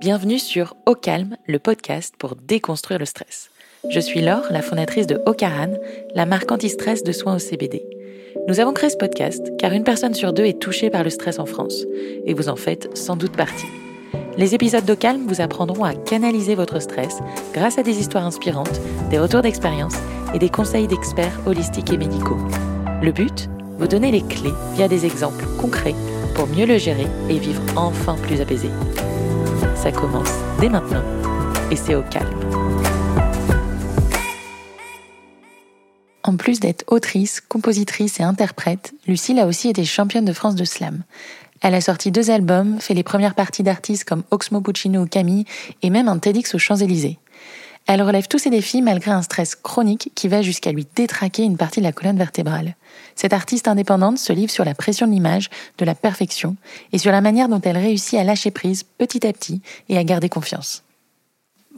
[0.00, 3.50] Bienvenue sur Au Calme, le podcast pour déconstruire le stress.
[3.90, 5.72] Je suis Laure, la fondatrice de Ocaran,
[6.14, 7.84] la marque anti-stress de soins au CBD.
[8.46, 11.40] Nous avons créé ce podcast car une personne sur deux est touchée par le stress
[11.40, 11.84] en France,
[12.24, 13.66] et vous en faites sans doute partie.
[14.36, 17.18] Les épisodes d'Au Calme vous apprendront à canaliser votre stress
[17.52, 18.80] grâce à des histoires inspirantes,
[19.10, 19.96] des retours d'expérience
[20.32, 22.38] et des conseils d'experts holistiques et médicaux.
[23.02, 23.50] Le but?
[23.78, 25.94] Vous donner les clés via des exemples concrets
[26.36, 28.68] pour mieux le gérer et vivre enfin plus apaisé.
[29.82, 31.04] Ça commence dès maintenant
[31.70, 32.26] et c'est au calme.
[36.24, 40.64] En plus d'être autrice, compositrice et interprète, Lucille a aussi été championne de France de
[40.64, 41.04] slam.
[41.60, 45.44] Elle a sorti deux albums, fait les premières parties d'artistes comme Oxmo Puccino ou Camille
[45.82, 47.18] et même un TEDx aux Champs-Élysées.
[47.88, 51.56] Elle relève tous ces défis malgré un stress chronique qui va jusqu'à lui détraquer une
[51.56, 52.76] partie de la colonne vertébrale.
[53.16, 56.56] Cette artiste indépendante se livre sur la pression de l'image, de la perfection,
[56.92, 60.04] et sur la manière dont elle réussit à lâcher prise petit à petit et à
[60.04, 60.84] garder confiance.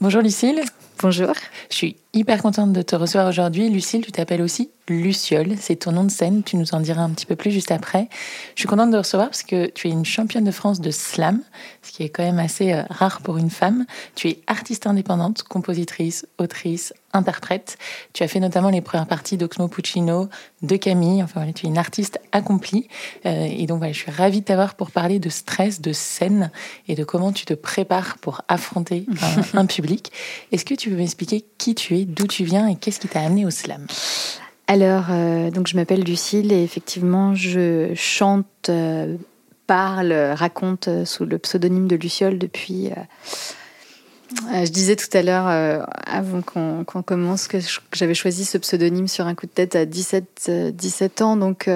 [0.00, 0.60] Bonjour Lucille.
[1.00, 1.32] Bonjour.
[1.70, 3.68] Je suis hyper contente de te recevoir aujourd'hui.
[3.68, 7.10] Lucille, tu t'appelles aussi Luciole, c'est ton nom de scène, tu nous en diras un
[7.10, 8.08] petit peu plus juste après.
[8.54, 10.90] Je suis contente de te recevoir parce que tu es une championne de France de
[10.90, 11.40] slam,
[11.82, 13.86] ce qui est quand même assez euh, rare pour une femme.
[14.16, 17.76] Tu es artiste indépendante, compositrice, autrice, interprète.
[18.12, 20.28] Tu as fait notamment les premières parties d'Oxmo Puccino,
[20.62, 21.22] de Camille.
[21.22, 22.88] Enfin voilà, tu es une artiste accomplie.
[23.26, 26.50] Euh, et donc voilà, je suis ravie de t'avoir pour parler de stress, de scène
[26.88, 29.06] et de comment tu te prépares pour affronter
[29.54, 30.12] un, un public.
[30.52, 33.20] Est-ce que tu peux m'expliquer qui tu es, d'où tu viens et qu'est-ce qui t'a
[33.20, 33.86] amené au slam?
[34.70, 39.16] Alors, euh, donc je m'appelle Lucille et effectivement, je chante, euh,
[39.66, 42.90] parle, raconte euh, sous le pseudonyme de Luciole depuis.
[44.52, 45.48] je disais tout à l'heure,
[46.06, 47.58] avant qu'on commence, que
[47.92, 51.36] j'avais choisi ce pseudonyme sur un coup de tête à 17, 17 ans.
[51.36, 51.68] Donc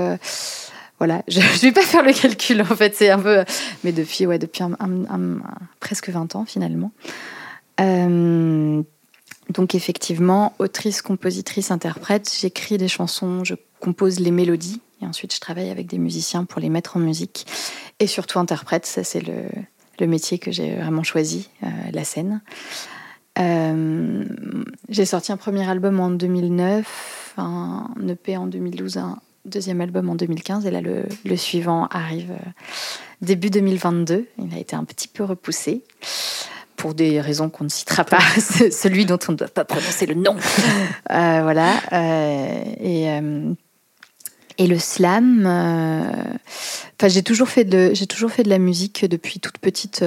[1.00, 3.44] voilà, je ne vais pas faire le calcul en fait, c'est un peu.
[3.82, 4.62] Mais depuis, ouais, depuis
[5.80, 6.92] presque 20 ans finalement.
[9.50, 15.40] Donc effectivement, autrice, compositrice, interprète, j'écris des chansons, je compose les mélodies et ensuite je
[15.40, 17.46] travaille avec des musiciens pour les mettre en musique
[18.00, 22.40] et surtout interprète, ça c'est le, métier que j'ai vraiment choisi, euh, la scène.
[23.38, 24.24] Euh,
[24.88, 30.14] j'ai sorti un premier album en 2009, un EP en 2012, un deuxième album en
[30.14, 32.50] 2015 et là le, le suivant arrive euh,
[33.20, 34.26] début 2022.
[34.38, 35.82] Il a été un petit peu repoussé
[36.84, 40.12] pour des raisons qu'on ne citera pas, celui dont on ne doit pas prononcer le
[40.14, 40.36] nom.
[41.10, 41.74] Euh, voilà.
[41.92, 43.52] Euh, et, euh,
[44.58, 49.38] et le slam, enfin, j'ai toujours fait de, j'ai toujours fait de la musique depuis
[49.38, 50.04] toute petite,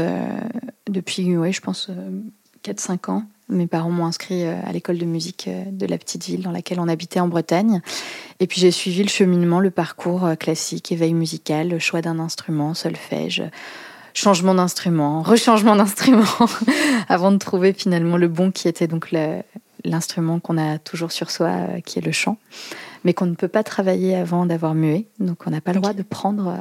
[0.87, 1.89] depuis, ouais, je pense,
[2.63, 3.23] 4-5 ans.
[3.49, 6.87] Mes parents m'ont inscrit à l'école de musique de la petite ville dans laquelle on
[6.87, 7.81] habitait en Bretagne.
[8.39, 13.43] Et puis j'ai suivi le cheminement, le parcours classique, éveil musical, choix d'un instrument, solfège,
[14.17, 16.25] changement d'instrument, rechangement d'instrument,
[17.07, 19.13] avant de trouver finalement le bon qui était donc
[19.83, 22.37] l'instrument qu'on a toujours sur soi, euh, qui est le chant,
[23.03, 25.05] mais qu'on ne peut pas travailler avant d'avoir mué.
[25.19, 26.57] Donc on n'a pas le droit de prendre euh,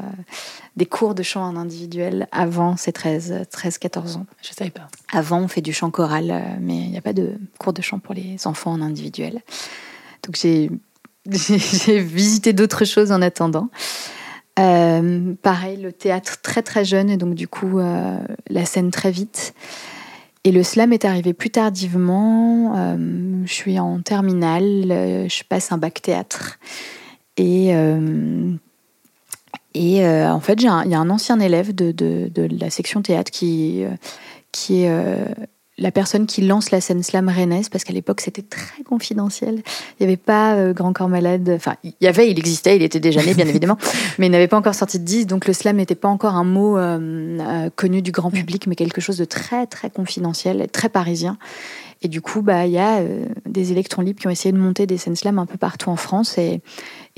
[0.77, 4.27] des cours de chant en individuel avant ses 13, 13 14 ans.
[4.43, 4.89] Je savais pas.
[5.11, 7.81] Avant, on fait du chant choral, euh, mais il n'y a pas de cours de
[7.81, 9.41] chant pour les enfants en individuel.
[10.25, 10.71] Donc j'ai
[11.25, 13.71] visité d'autres choses en attendant.
[14.59, 18.19] Euh, pareil, le théâtre très très jeune et donc du coup euh,
[18.49, 19.55] la scène très vite.
[20.44, 22.75] Et le slam est arrivé plus tardivement.
[22.77, 26.59] Euh, je suis en terminale, je passe un bac théâtre.
[27.37, 28.59] Et, en
[30.41, 33.84] fait, il y a un ancien élève de, la section théâtre qui,
[34.53, 34.91] qui est
[35.79, 39.57] la personne qui lance la scène slam rennaise, parce qu'à l'époque c'était très confidentiel.
[39.99, 42.83] Il n'y avait pas euh, Grand Corps Malade, enfin il y avait, il existait, il
[42.83, 43.77] était déjà né bien évidemment,
[44.19, 46.45] mais il n'avait pas encore sorti de 10, donc le slam n'était pas encore un
[46.45, 50.89] mot euh, euh, connu du grand public, mais quelque chose de très très confidentiel, très
[50.89, 51.37] parisien.
[52.03, 53.01] Et du coup, bah, il y a
[53.47, 55.97] des électrons libres qui ont essayé de monter des scènes slam un peu partout en
[55.97, 56.39] France.
[56.39, 56.61] Et,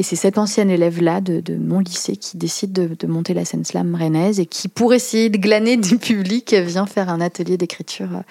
[0.00, 4.39] c'est cet ancien élève-là de, mon lycée qui décide de, monter la scène slam rennaise
[4.39, 8.22] et qui, pour essayer de glaner du public, vient faire un atelier d'écriture euh,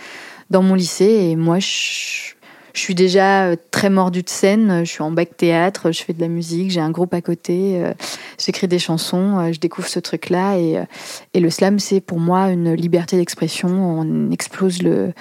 [0.50, 1.30] dans mon lycée.
[1.30, 2.34] Et moi, je,
[2.74, 4.86] suis déjà euh, très mordue de scène.
[4.86, 7.84] Je suis en bac théâtre, je fais de la musique, j'ai un groupe à côté,
[7.84, 7.94] euh,
[8.38, 10.58] j'écris des chansons, je découvre ce truc-là.
[10.58, 13.68] Et le slam, c'est pour moi une liberté d'expression.
[13.68, 15.12] On explose le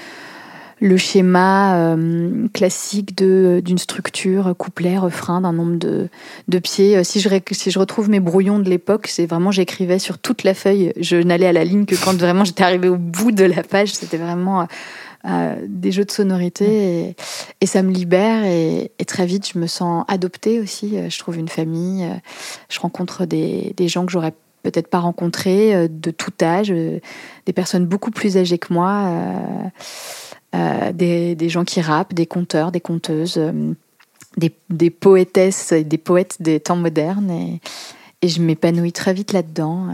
[0.81, 6.09] le schéma euh, classique de d'une structure couplet refrain d'un nombre de,
[6.49, 7.03] de pieds.
[7.03, 10.53] Si je si je retrouve mes brouillons de l'époque c'est vraiment j'écrivais sur toute la
[10.53, 10.93] feuille.
[11.01, 13.95] Je n'allais à la ligne que quand vraiment j'étais arrivée au bout de la page.
[13.95, 14.65] C'était vraiment euh,
[15.25, 17.17] euh, des jeux de sonorité
[17.61, 20.97] et, ça me libère et, très vite je me sens adoptée aussi.
[21.09, 22.07] Je trouve une famille
[22.69, 27.87] je rencontre des, des gens que j'aurais peut-être pas rencontré de tout âge, des personnes
[27.87, 29.11] beaucoup plus âgées que moi,
[30.93, 33.41] des, des, gens qui rappent, des conteurs, des conteuses,
[34.37, 37.31] des, des, poétesses et des poètes des temps modernes.
[37.31, 37.61] Et,
[38.23, 39.89] et je m'épanouis très vite là-dedans.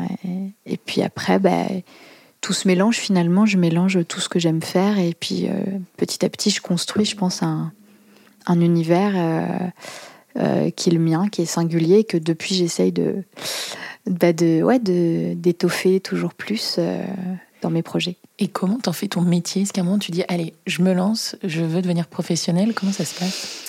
[0.66, 1.66] Et, puis après, bah,
[2.40, 5.48] tout se mélange finalement, je mélange tout ce que j'aime faire et puis
[5.96, 7.72] petit à petit je construis, je pense, un,
[8.46, 9.46] un univers euh,
[10.38, 13.22] euh, qui est le mien, qui est singulier, que depuis j'essaye de,
[14.06, 17.04] bah de, d'étoffer toujours plus euh,
[17.62, 18.16] dans mes projets.
[18.38, 19.62] Et comment t'en fais ton métier?
[19.62, 22.92] Est-ce qu'à un moment tu dis, allez, je me lance, je veux devenir professionnelle Comment
[22.92, 23.66] ça se passe?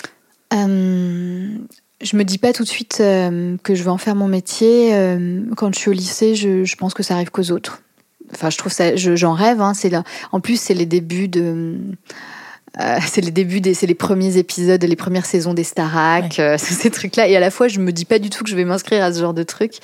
[2.00, 4.90] Je me dis pas tout de suite que je veux en faire mon métier.
[5.56, 7.82] quand je suis au lycée, je, je pense que ça arrive qu'aux autres.
[8.32, 9.60] Enfin, je trouve ça, j'en rêve.
[9.60, 10.04] Hein, c'est là.
[10.32, 11.76] En plus, c'est les débuts de
[12.80, 16.56] euh, c'est les débuts, des, c'est les premiers épisodes, les premières saisons des Starac, euh,
[16.58, 17.28] ces trucs-là.
[17.28, 19.12] Et à la fois, je me dis pas du tout que je vais m'inscrire à
[19.12, 19.74] ce genre de truc.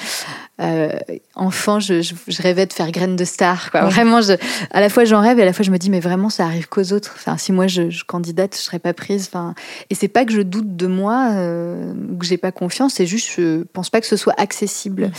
[0.61, 0.91] Euh,
[1.37, 3.71] enfant, je, je, rêvais de faire graine de star.
[3.71, 3.83] Quoi.
[3.83, 4.35] Vraiment, je,
[4.73, 6.45] à la fois j'en rêve et à la fois je me dis mais vraiment ça
[6.45, 7.15] arrive qu'aux autres.
[7.17, 9.29] Enfin, si moi je, je, candidate, je serais pas prise.
[9.33, 9.55] Enfin,
[9.89, 12.95] et c'est pas que je doute de moi, euh, que j'ai pas confiance.
[12.95, 15.11] C'est juste je pense pas que ce soit accessible.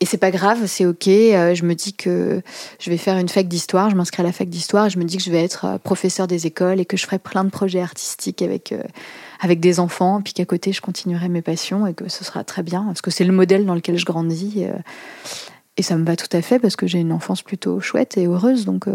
[0.00, 1.08] Et c'est pas grave, c'est ok.
[1.08, 2.40] Euh, je me dis que
[2.78, 5.16] je vais faire une fac d'histoire, je m'inscris à la fac d'histoire je me dis
[5.16, 7.80] que je vais être euh, professeur des écoles et que je ferai plein de projets
[7.80, 8.82] artistiques avec, euh,
[9.40, 12.62] avec des enfants, puis qu'à côté je continuerai mes passions et que ce sera très
[12.62, 14.66] bien, parce que c'est le modèle dans lequel je grandis.
[15.76, 18.26] Et ça me va tout à fait parce que j'ai une enfance plutôt chouette et
[18.26, 18.64] heureuse.
[18.64, 18.86] Donc,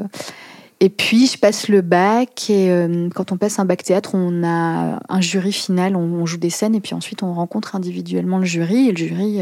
[0.81, 2.69] et puis je passe le bac et
[3.15, 6.49] quand on passe un bac théâtre, on a un jury final, on, on, joue des
[6.49, 9.41] scènes et puis ensuite on rencontre individuellement le jury et le jury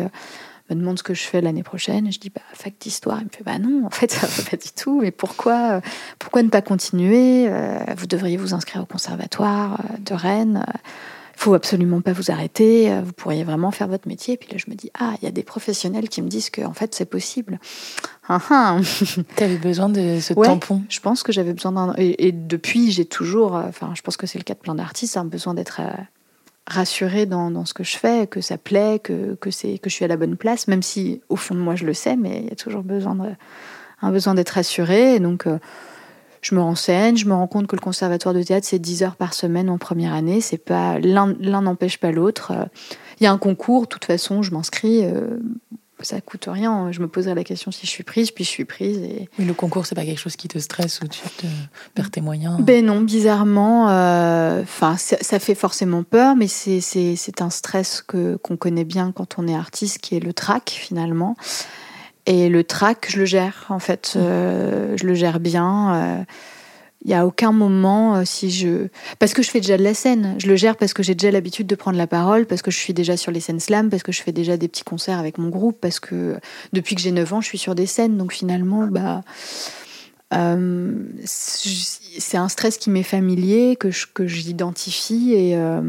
[0.76, 2.12] me demande ce que je fais l'année prochaine.
[2.12, 3.20] Je dis, bah, fac d'histoire.
[3.20, 5.02] Il me fait, bah non, en fait, ça va pas du tout.
[5.02, 5.82] Mais pourquoi, euh,
[6.20, 10.66] pourquoi ne pas continuer euh, Vous devriez vous inscrire au conservatoire euh, de Rennes.
[11.36, 12.96] Il faut absolument pas vous arrêter.
[13.04, 14.36] Vous pourriez vraiment faire votre métier.
[14.36, 16.52] Et puis là, je me dis, ah, il y a des professionnels qui me disent
[16.52, 17.60] que, en fait, c'est possible.
[18.28, 18.78] Ah, ah.
[19.38, 21.96] Tu avais besoin de ce tampon Je pense que j'avais besoin d'un.
[21.98, 23.56] Et, et, depuis, j'ai toujours.
[23.56, 25.82] Enfin, je pense que c'est le cas de plein d'artistes, un besoin d'être
[26.68, 29.96] rassurée dans, dans, ce que je fais, que ça plaît, que, que, c'est, que je
[29.96, 32.42] suis à la bonne place, même si au fond de moi je le sais, mais
[32.44, 33.30] il y a toujours besoin de,
[34.02, 35.19] un besoin d'être rassurée.
[35.19, 35.58] Donc euh,
[36.42, 39.16] je me renseigne, je me rends compte que le conservatoire de théâtre c'est 10 heures
[39.16, 42.54] par semaine en première année, c'est pas l'un, l'un n'empêche pas l'autre.
[43.19, 45.06] Il y a un concours, de toute façon, je m'inscris.
[45.06, 45.38] Euh,
[46.06, 46.92] ça coûte rien.
[46.92, 48.98] Je me poserai la question si je suis prise, puis je suis prise.
[48.98, 49.30] Et...
[49.39, 51.45] Le concours, c'est pas quelque chose qui te stresse ou tu te
[51.94, 52.59] perds tes moyens?
[52.62, 53.89] Ben non, bizarrement.
[53.89, 59.38] Euh, enfin, ça, fait forcément peur, mais c'est un stress que qu'on connaît bien quand
[59.38, 61.36] on est artiste, qui est le trac finalement.
[62.25, 64.13] Et le trac, je le gère en fait.
[64.15, 64.19] Mmh.
[64.21, 65.95] Euh, je le gère bien.
[65.95, 66.24] Euh,
[67.03, 68.88] il n'y a aucun moment, euh, si je.
[69.18, 70.36] Parce que je fais déjà de la scène.
[70.38, 72.77] Je le gère parce que j'ai déjà l'habitude de prendre la parole, parce que je
[72.77, 75.39] suis déjà sur les scènes slam, parce que je fais déjà des petits concerts avec
[75.39, 76.38] mon groupe, parce que
[76.74, 78.18] depuis que j'ai 9 ans, je suis sur des scènes.
[78.18, 79.24] Donc finalement, bah.
[80.33, 80.94] Euh,
[81.25, 85.81] c'est un stress qui m'est familier, que j'identifie et euh,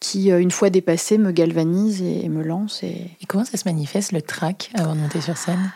[0.00, 2.82] qui, une fois dépassé, me galvanise et, me lance.
[2.82, 3.10] Et...
[3.20, 3.26] et...
[3.28, 5.70] comment ça se manifeste le trac avant de monter sur scène?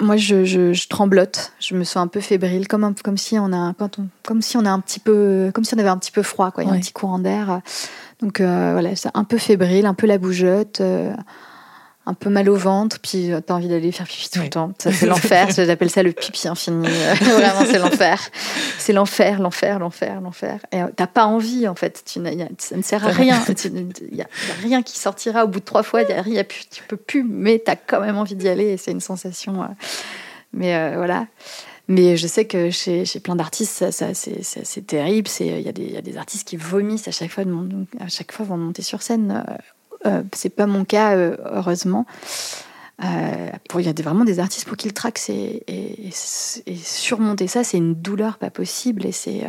[0.00, 1.52] Moi, je, je, tremblote.
[1.60, 4.56] Je me sens un peu fébrile, comme, comme si on a, quand on, comme si
[4.56, 6.64] on a un petit peu, comme si on avait un petit peu froid, quoi.
[6.64, 7.60] Il y a un petit courant d'air.
[8.20, 10.80] Donc euh, voilà, c'est un peu fébrile, un peu la bougeotte.
[10.80, 11.14] Euh,
[12.06, 14.48] un peu mal au ventre, puis euh, tu as envie d'aller faire pipi tout le
[14.48, 14.72] temps.
[14.78, 15.48] Ça, c'est l'enfer.
[15.54, 16.88] J'appelle ça le pipi infini.
[17.20, 18.30] Vraiment, c'est l'enfer.
[18.78, 20.60] C'est l'enfer, l'enfer, l'enfer, l'enfer.
[20.72, 22.02] Et euh, t'as pas envie, en fait.
[22.06, 22.20] Tu
[22.58, 23.42] ça ne sert à rien.
[23.64, 24.26] Il n'y a,
[24.62, 26.02] rien qui sortira au bout de trois fois.
[26.02, 28.48] Y a, y a plus, tu peux plus, mais tu as quand même envie d'y
[28.48, 28.70] aller.
[28.70, 29.62] Et c'est une sensation.
[29.62, 29.66] Euh,
[30.52, 31.26] mais voilà.
[31.86, 35.28] Mais je sais que chez, chez plein d'artistes, ça, c'est terrible.
[35.40, 37.52] Il y, y, a des artistes qui vomissent à chaque fois, de
[37.98, 39.54] à chaque fois vont monter sur scène euh,
[40.32, 42.06] c'est pas mon cas, euh, heureusement.
[43.04, 47.78] Euh, il y a vraiment des artistes pour qui le trac, et, surmonter ça, c'est
[47.78, 49.44] une douleur pas possible et c'est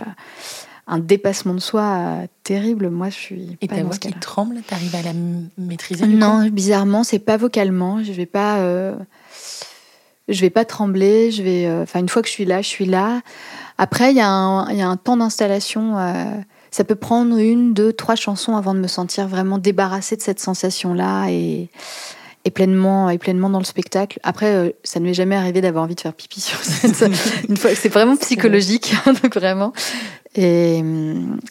[0.87, 2.89] un dépassement de soi terrible.
[2.89, 3.57] Moi, je suis.
[3.59, 5.11] Et ta voix qui tremble, t'arrives à la
[5.57, 8.01] maîtriser Non, bizarrement, c'est pas vocalement.
[8.01, 8.59] Je vais pas.
[10.29, 11.31] je vais pas trembler.
[11.31, 11.69] Je vais.
[11.81, 13.21] Enfin, une fois que je suis là, je suis là.
[13.77, 15.97] Après, il y, y, a un temps d'installation
[16.71, 20.39] ça peut prendre une, deux, trois chansons avant de me sentir vraiment débarrassée de cette
[20.39, 21.69] sensation-là et,
[22.45, 24.19] et pleinement et pleinement dans le spectacle.
[24.23, 27.13] Après, euh, ça ne m'est jamais arrivé d'avoir envie de faire pipi sur scène.
[27.49, 29.73] une fois, c'est vraiment psychologique, donc vraiment.
[30.35, 30.81] Et,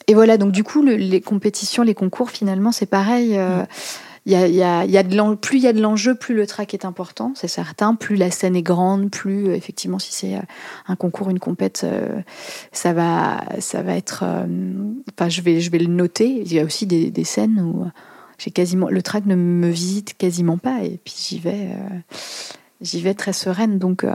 [0.06, 0.38] et, voilà.
[0.38, 3.36] Donc du coup, les compétitions, les concours, finalement, c'est pareil.
[3.36, 3.62] Euh,
[5.40, 7.94] plus il y a de l'enjeu, plus le track est important, c'est certain.
[7.94, 10.42] Plus la scène est grande, plus euh, effectivement, si c'est euh,
[10.88, 12.20] un concours, une compète, euh,
[12.72, 13.40] ça va,
[13.88, 14.24] être.
[15.12, 16.42] Enfin, je vais, le noter.
[16.44, 17.86] Il y a aussi des, scènes où
[18.38, 21.68] j'ai le track ne me visite quasiment pas et puis j'y vais,
[22.80, 23.78] j'y vais très sereine.
[23.78, 24.06] Donc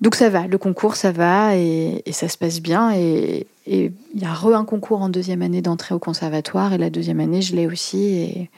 [0.00, 2.92] donc ça va, le concours ça va et, ça se passe bien.
[2.94, 6.90] Et il y a re un concours en deuxième année d'entrée au conservatoire et la
[6.90, 8.48] deuxième année je l'ai aussi.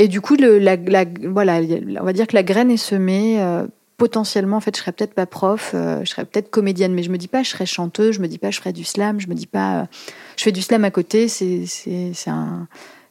[0.00, 3.38] Et du coup, on va dire que la graine est semée.
[3.38, 3.66] Euh,
[3.98, 7.10] potentiellement, en fait, je serais peut-être pas prof, euh, je serais peut-être comédienne, mais je
[7.10, 9.28] me dis pas je serais chanteuse, je me dis pas je ferais du slam, je
[9.28, 9.84] me dis pas euh,
[10.38, 11.28] je fais du slam à côté.
[11.28, 11.66] C'est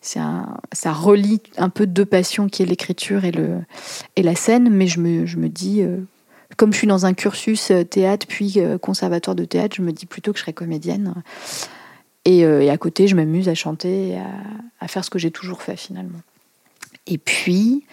[0.01, 3.33] ça relie un peu deux passions qui est l'écriture et,
[4.15, 5.83] et la scène, mais je me, dis,
[6.57, 10.31] comme je suis dans un cursus théâtre puis conservatoire de théâtre, je me dis plutôt
[10.31, 11.13] que je serais comédienne.
[12.25, 15.61] Et, et à côté, je m'amuse à chanter, à, à, faire ce que j'ai toujours
[15.61, 16.19] fait finalement.
[17.09, 17.83] Et puis,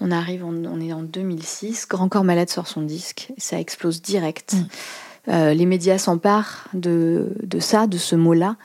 [0.00, 4.52] on arrive, on est en 2006, Grand Corps Malade sort son disque, ça explose direct.
[4.52, 4.66] Mm.
[5.28, 8.56] Euh, les médias s'emparent de, de ça, de ce mot-là,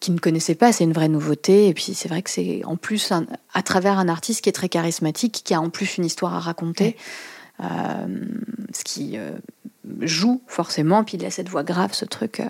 [0.00, 1.68] qui ne connaissaient pas, c'est une vraie nouveauté.
[1.68, 3.12] Et puis c'est vrai que c'est en plus
[3.54, 6.40] à travers un artiste qui est très charismatique, qui a en plus une histoire à
[6.40, 6.96] raconter,
[7.60, 8.06] euh,
[8.74, 9.30] ce qui euh,
[10.00, 11.04] joue forcément.
[11.04, 12.42] Puis il a cette voix grave, ce truc.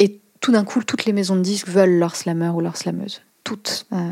[0.00, 3.22] et tout d'un coup, toutes les maisons de disques veulent leur slammer ou leur slameuse
[3.44, 4.10] toutes, euh,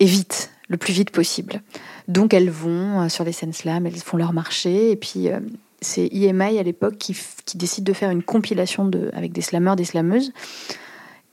[0.00, 1.62] et vite, le plus vite possible.
[2.08, 5.40] Donc elles vont euh, sur les scènes slam, elles font leur marché, et puis euh,
[5.80, 7.16] c'est IMI à l'époque qui,
[7.54, 10.32] décide de faire une compilation de, avec des slammeurs, des slameuses.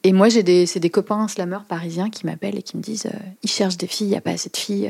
[0.04, 3.10] Et moi, j'ai des, c'est des copains slameurs parisiens qui m'appellent et qui me disent
[3.44, 4.90] ils cherchent des filles, il n'y a pas assez de filles.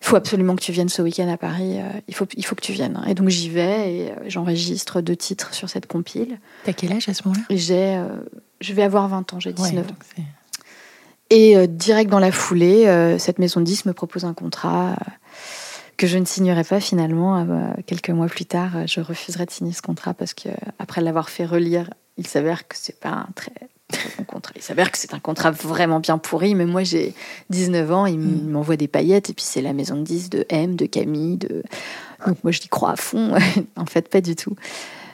[0.00, 1.76] il faut absolument que tu viennes ce week-end à Paris.
[2.08, 2.98] il, faut, il faut que tu viennes.
[3.06, 6.40] Et donc j'y vais et j'enregistre deux titres sur cette compile.
[6.64, 7.44] T'as quel âge à ce moment-là?
[7.50, 8.02] J'ai,
[8.62, 9.94] je vais avoir 20 ans, j'ai 19 ans.
[11.30, 14.90] Et euh, direct dans la foulée, euh, cette maison de disques me propose un contrat
[14.90, 14.94] euh,
[15.96, 17.46] que je ne signerai pas finalement.
[17.86, 21.46] quelques mois plus tard, je refuserai de signer ce contrat parce que après l'avoir fait
[21.46, 23.52] relire, il s'avère que c'est pas un très,
[23.90, 24.52] très bon contrat.
[24.56, 27.14] Il s'avère que c'est un contrat vraiment bien pourri, mais moi j'ai
[27.48, 28.50] 19 ans, il mm.
[28.50, 31.62] m'envoie des paillettes et puis c'est la maison de disques de M, de Camille, de...
[32.26, 33.32] donc moi je dis crois à fond.
[33.76, 34.54] en fait, pas du tout.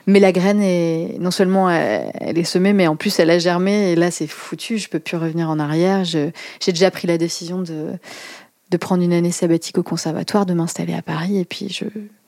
[0.05, 3.91] Mais la graine est non seulement elle est semée, mais en plus elle a germé.
[3.91, 4.77] Et là, c'est foutu.
[4.77, 6.03] Je peux plus revenir en arrière.
[6.03, 6.31] J'ai
[6.67, 7.91] déjà pris la décision de,
[8.69, 11.39] de prendre une année sabbatique au conservatoire, de m'installer à Paris.
[11.39, 11.85] Et puis je.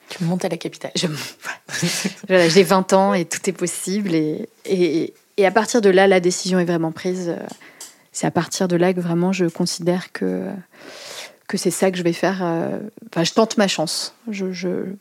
[0.08, 0.92] Tu montes à la capitale.
[2.30, 4.14] J'ai 20 ans et tout est possible.
[4.14, 7.36] Et, et, et, à partir de là, la décision est vraiment prise.
[8.12, 10.48] C'est à partir de là que vraiment je considère que
[11.48, 12.40] que c'est ça que je vais faire.
[12.42, 12.80] Euh,
[13.22, 14.16] je tente ma chance.
[14.30, 14.96] Je,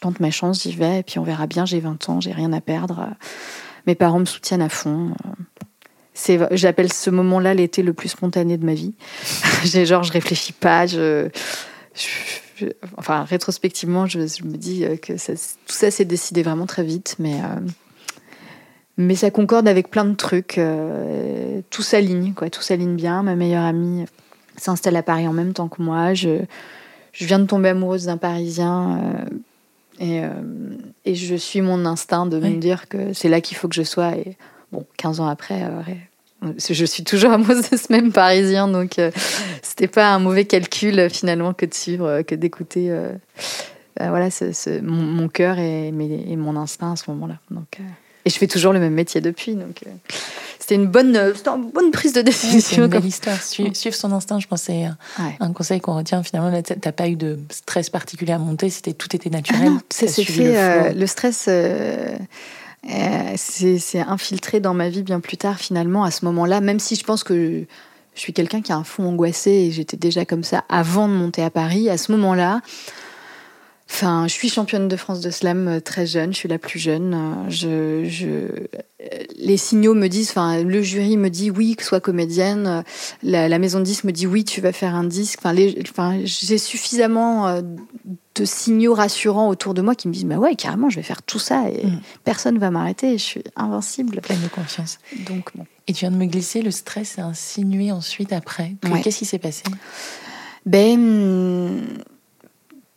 [0.00, 1.64] tente ma chance, j'y vais, et puis on verra bien.
[1.64, 3.08] J'ai 20 ans, j'ai rien à perdre.
[3.86, 5.12] Mes parents me soutiennent à fond.
[6.52, 8.94] J'appelle ce moment-là l'été le plus spontané de ma vie.
[9.64, 10.86] j'ai genre, je réfléchis pas.
[12.96, 17.34] Enfin, rétrospectivement, je, me dis que tout ça s'est décidé vraiment très vite, mais.
[17.34, 17.60] Euh,
[18.98, 20.56] mais ça concorde avec plein de trucs.
[20.56, 22.48] Euh, tout s'aligne, quoi.
[22.48, 23.22] Tout s'aligne bien.
[23.22, 24.06] Ma meilleure amie
[24.56, 26.14] s'installe à Paris en même temps que moi.
[26.14, 26.44] Je,
[27.12, 29.24] je viens de tomber amoureuse d'un Parisien euh,
[29.98, 30.28] et, euh,
[31.06, 33.82] et, je suis mon instinct de me dire que c'est là qu'il faut que je
[33.82, 34.16] sois.
[34.16, 34.36] Et
[34.70, 39.00] bon, 15 ans après, euh, je suis toujours amoureuse de ce même Parisien, donc
[39.62, 42.94] c'était pas un mauvais calcul finalement que de suivre, que d'écouter.
[43.98, 47.38] voilà, ce, mon, mon cœur et, et, mon instinct à ce moment-là.
[47.50, 47.78] Donc,
[48.26, 49.54] et je fais toujours le même métier depuis.
[49.54, 49.82] Donc,
[50.58, 52.60] c'était une bonne, euh, une bonne prise de décision.
[52.60, 53.40] c'est une belle histoire.
[53.40, 54.84] suivre son instinct, je pense, c'est
[55.40, 56.22] un conseil qu'on retient.
[56.24, 59.70] Finalement, tu n'as pas eu de stress particulier à monter, c'était tout était naturel.
[59.76, 60.06] Ah c'est.
[60.18, 61.46] Le, euh, le, stress.
[61.48, 62.16] Euh,
[63.36, 67.02] c'est infiltré dans ma vie bien plus tard finalement à ce moment-là même si je
[67.02, 67.64] pense que
[68.14, 71.14] je suis quelqu'un qui a un fond angoissé et j'étais déjà comme ça avant de
[71.14, 72.60] monter à Paris à ce moment-là
[73.88, 76.78] Enfin, je suis championne de France de slam euh, très jeune, je suis la plus
[76.78, 77.14] jeune.
[77.14, 78.66] Euh, je, je, euh,
[79.36, 82.82] les signaux me disent, enfin, le jury me dit oui, que sois comédienne.
[83.22, 85.38] La, maison de disques me dit oui, tu vas faire un disque.
[85.44, 85.56] Enfin,
[85.88, 87.62] enfin j'ai suffisamment
[88.34, 91.22] de signaux rassurants autour de moi qui me disent, bah ouais, carrément, je vais faire
[91.22, 92.00] tout ça et mm.
[92.24, 93.16] personne va m'arrêter.
[93.18, 94.20] Je suis invincible.
[94.20, 94.98] Pleine de confiance.
[95.26, 95.64] Donc, bon.
[95.86, 98.74] Et tu viens de me glisser, le stress s'est insinué ensuite après.
[99.02, 99.62] Qu'est-ce qui s'est passé?
[100.66, 101.84] Ben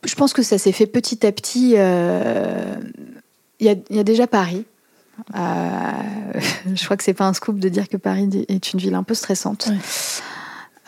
[0.04, 1.74] je pense que ça s'est fait petit à petit.
[1.76, 2.76] Euh,
[3.58, 4.64] il y, a, déjà Paris.
[5.34, 5.40] Euh,
[6.74, 9.02] je crois que c'est pas un scoop de dire que Paris est une ville un
[9.02, 9.70] peu stressante.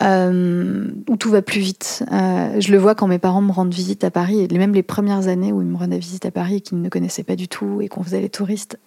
[0.01, 2.03] Euh, où tout va plus vite.
[2.09, 5.27] je le vois quand mes parents me rendent visite à Paris, et même les premières
[5.27, 7.47] années où ils me rendaient visite à Paris et qu'ils ne me connaissaient pas du
[7.47, 8.79] tout et qu'on faisait les touristes,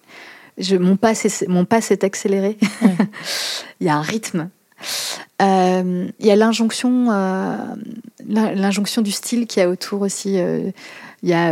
[0.57, 1.13] je, mon, pas
[1.47, 2.57] mon pas s'est accéléré.
[3.79, 4.49] Il y a un rythme
[5.39, 7.55] il y a l'injonction, euh,
[8.27, 10.39] l'injonction du style qui a autour aussi.
[10.39, 10.71] Euh,
[11.23, 11.51] il y a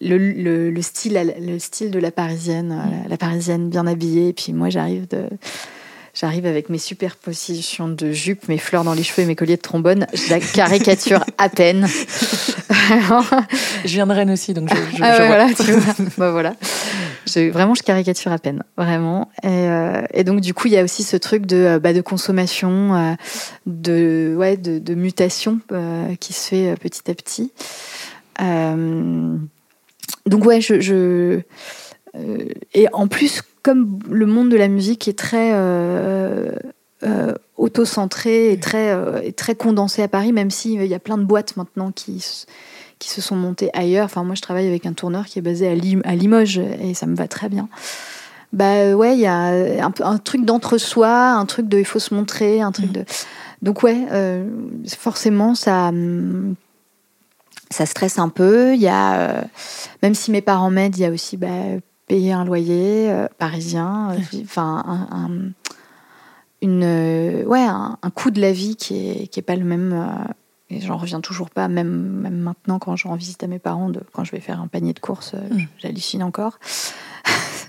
[0.00, 4.28] le, le, style, le style de la parisienne, la parisienne bien habillée.
[4.28, 5.28] Et puis moi, j'arrive de
[6.14, 9.62] J'arrive avec mes superpositions de jupes, mes fleurs dans les cheveux et mes colliers de
[9.62, 10.06] trombone.
[10.14, 11.88] Je la caricature à peine.
[13.84, 15.94] je viens de Rennes aussi, donc je, je, ah voilà, tu vois.
[16.16, 16.54] bah, voilà.
[17.26, 19.28] Je, vraiment, je caricature à peine, vraiment.
[19.42, 22.00] Et, euh, et donc, du coup, il y a aussi ce truc de, bah, de
[22.00, 23.14] consommation, euh,
[23.66, 27.50] de, ouais, de, de mutation euh, qui se fait petit à petit.
[30.26, 31.40] donc, ouais, je, je
[32.72, 36.52] et en plus, comme le monde de la musique est très euh,
[37.02, 41.24] euh, auto-centré et très, euh, très condensé à Paris, même s'il y a plein de
[41.24, 42.24] boîtes maintenant qui,
[42.98, 44.04] qui se sont montées ailleurs.
[44.04, 47.16] Enfin, moi, je travaille avec un tourneur qui est basé à, Limoges et ça me
[47.16, 47.68] va très bien.
[48.52, 52.60] Bah ouais, il y a un, truc d'entre-soi, un truc de il faut se montrer,
[52.60, 52.92] un truc mmh.
[52.92, 53.04] de.
[53.62, 54.06] Donc ouais,
[54.96, 55.90] forcément, ça
[57.70, 58.74] ça stresse un peu.
[58.74, 59.44] Il y a,
[60.02, 61.48] même si mes parents m'aident, il y a aussi bah,
[62.06, 65.30] payer un loyer euh, parisien, euh, enfin un,
[66.62, 70.14] une, euh, ouais, un, coût de la vie qui est, qui est pas le même.
[70.70, 73.88] et j'en reviens toujours pas, même, même maintenant quand je rends visite à mes parents,
[73.88, 75.34] de, quand je vais faire un panier de courses,
[75.78, 76.58] j'hallucine encore.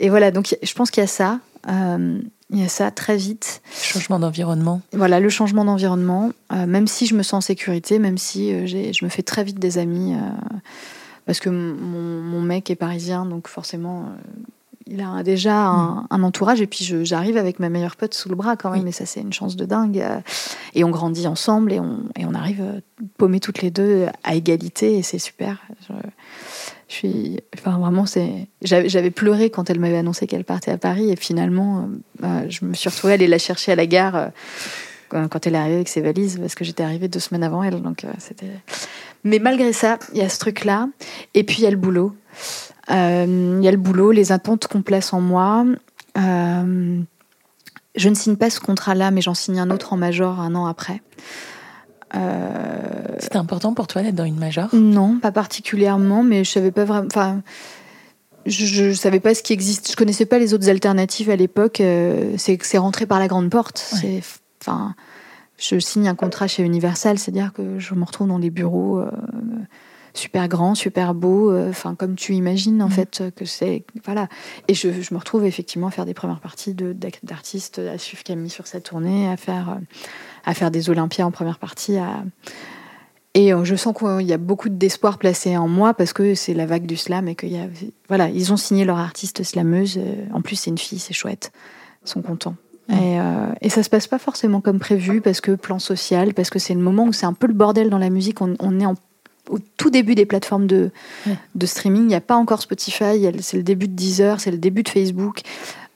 [0.00, 1.40] et voilà, donc je pense qu'il y a ça.
[1.68, 3.62] il y a ça très vite.
[3.72, 4.80] Changement d'environnement.
[4.92, 6.30] Voilà, le changement d'environnement.
[6.50, 9.78] même si je me sens en sécurité, même si je me fais très vite des
[9.78, 10.14] amis
[11.26, 14.42] parce que mon, mec est parisien, donc forcément, euh,
[14.86, 16.06] il a déjà mm.
[16.10, 16.60] un, entourage.
[16.60, 19.20] Et puis j'arrive avec ma meilleure pote sous le bras quand même, et ça c'est
[19.20, 20.00] une chance de dingue.
[20.00, 20.20] Euh,
[20.74, 22.80] et on grandit ensemble et on, et on arrive euh,
[23.16, 25.62] paumés toutes les deux à égalité, et c'est super.
[26.88, 28.46] Je, suis, enfin vraiment, c'est.
[28.60, 31.88] J'avais pleuré quand elle m'avait annoncé qu'elle partait à Paris, et finalement,
[32.20, 34.30] bah, je me suis retrouvée à aller la chercher à la gare
[35.08, 37.80] quand elle est arrivée avec ses valises, parce que j'étais arrivée deux semaines avant elle.
[37.80, 38.50] Donc c'était.
[39.24, 40.88] Mais malgré ça, il y a ce truc-là.
[41.32, 42.14] Et puis, il y a le boulot.
[42.90, 45.64] Euh, il y a le boulot, les attentes qu'on place en moi.
[46.18, 47.00] Euh,
[47.96, 50.66] je ne signe pas ce contrat-là, mais j'en signe un autre en major un an
[50.66, 51.02] après.
[52.14, 52.78] Euh,
[53.18, 54.68] C'était important pour toi d'être dans une major?
[54.74, 57.06] Non, pas particulièrement, mais je savais pas vraiment.
[57.06, 57.40] Enfin,
[58.46, 59.90] je, ne savais pas ce qui existe.
[59.90, 61.82] Je connaissais pas les autres alternatives à l'époque.
[62.36, 63.78] c'est c'est rentré par la grande porte.
[63.78, 64.22] C'est,
[64.60, 64.94] enfin,
[65.58, 69.10] je signe un contrat chez Universal, c'est-à-dire que je me retrouve dans des bureaux euh,
[70.12, 72.92] super grands, super beaux, euh, enfin comme tu imagines en mm.
[72.92, 74.28] fait que c'est voilà.
[74.68, 78.66] Et je, me retrouve effectivement à faire des premières parties d'artistes, à suivre Camille sur
[78.66, 79.84] sa tournée, à faire euh,
[80.44, 81.96] à faire des Olympias en première partie,
[83.32, 86.66] et je sens qu'il y a beaucoup d'espoir placé en moi parce que c'est la
[86.66, 87.66] vague du slam et qu'il y a
[88.08, 89.98] voilà ils ont signé leur artiste slameuse.
[90.32, 91.50] En plus c'est une fille, c'est chouette,
[92.04, 92.56] ils sont contents.
[92.90, 96.50] Et, euh, et, ça se passe pas forcément comme prévu parce que plan social, parce
[96.50, 98.42] que c'est le moment où c'est un peu le bordel dans la musique.
[98.42, 98.94] On, on est en,
[99.48, 100.90] au tout début des plateformes de,
[101.54, 102.02] de streaming.
[102.02, 103.26] Il n'y a pas encore Spotify.
[103.40, 105.40] C'est le début de Deezer, c'est le début de Facebook.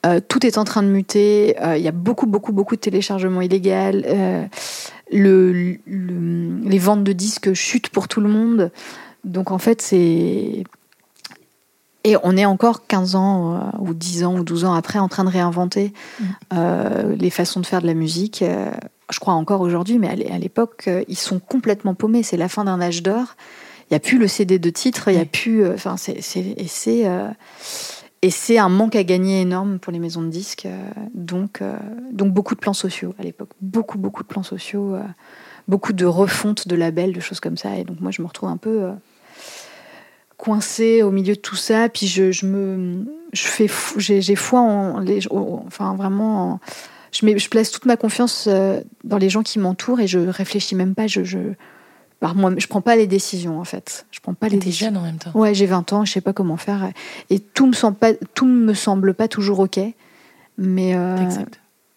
[0.07, 1.57] Euh, tout est en train de muter.
[1.61, 3.71] Euh, il y a beaucoup, beaucoup, beaucoup de téléchargements illégaux.
[3.71, 4.47] Euh,
[5.11, 8.71] le, les ventes de disques chutent pour tout le monde.
[9.25, 10.65] Donc en fait, c'est
[12.05, 15.09] et on est encore 15 ans euh, ou 10 ans ou 12 ans après en
[15.09, 16.25] train de réinventer mm.
[16.55, 18.43] euh, les façons de faire de la musique.
[18.43, 18.71] Euh,
[19.11, 22.23] je crois encore aujourd'hui, mais à l'époque, ils sont complètement paumés.
[22.23, 23.37] C'est la fin d'un âge d'or.
[23.91, 25.67] Il n'y a plus le CD de titre, il y a plus.
[25.67, 27.05] Enfin, c'est et c'est
[28.21, 30.69] et c'est un manque à gagner énorme pour les maisons de disques.
[31.15, 31.63] donc,
[32.13, 34.95] donc beaucoup de plans sociaux à l'époque, beaucoup beaucoup de plans sociaux,
[35.69, 37.79] beaucoup de refonte de labels, de choses comme ça.
[37.79, 38.91] Et donc moi, je me retrouve un peu
[40.39, 41.91] coincée au milieu de tout ça.
[41.91, 46.61] Puis je, je me, je fais, j'ai foi en les, enfin vraiment,
[47.13, 50.19] je, mets, je place toute ma confiance euh, dans les gens qui m'entourent et je
[50.19, 51.07] réfléchis même pas.
[51.07, 51.39] Je, je,
[52.21, 54.07] par moi, je prends pas les décisions en fait.
[54.11, 54.87] Je prends pas les décisions.
[54.87, 55.33] jeune en même temps.
[55.35, 56.91] Ouais, j'ai 20 ans, je sais pas comment faire
[57.29, 59.79] et tout me semble pas, tout me semble pas toujours ok.
[60.61, 61.17] Mais euh,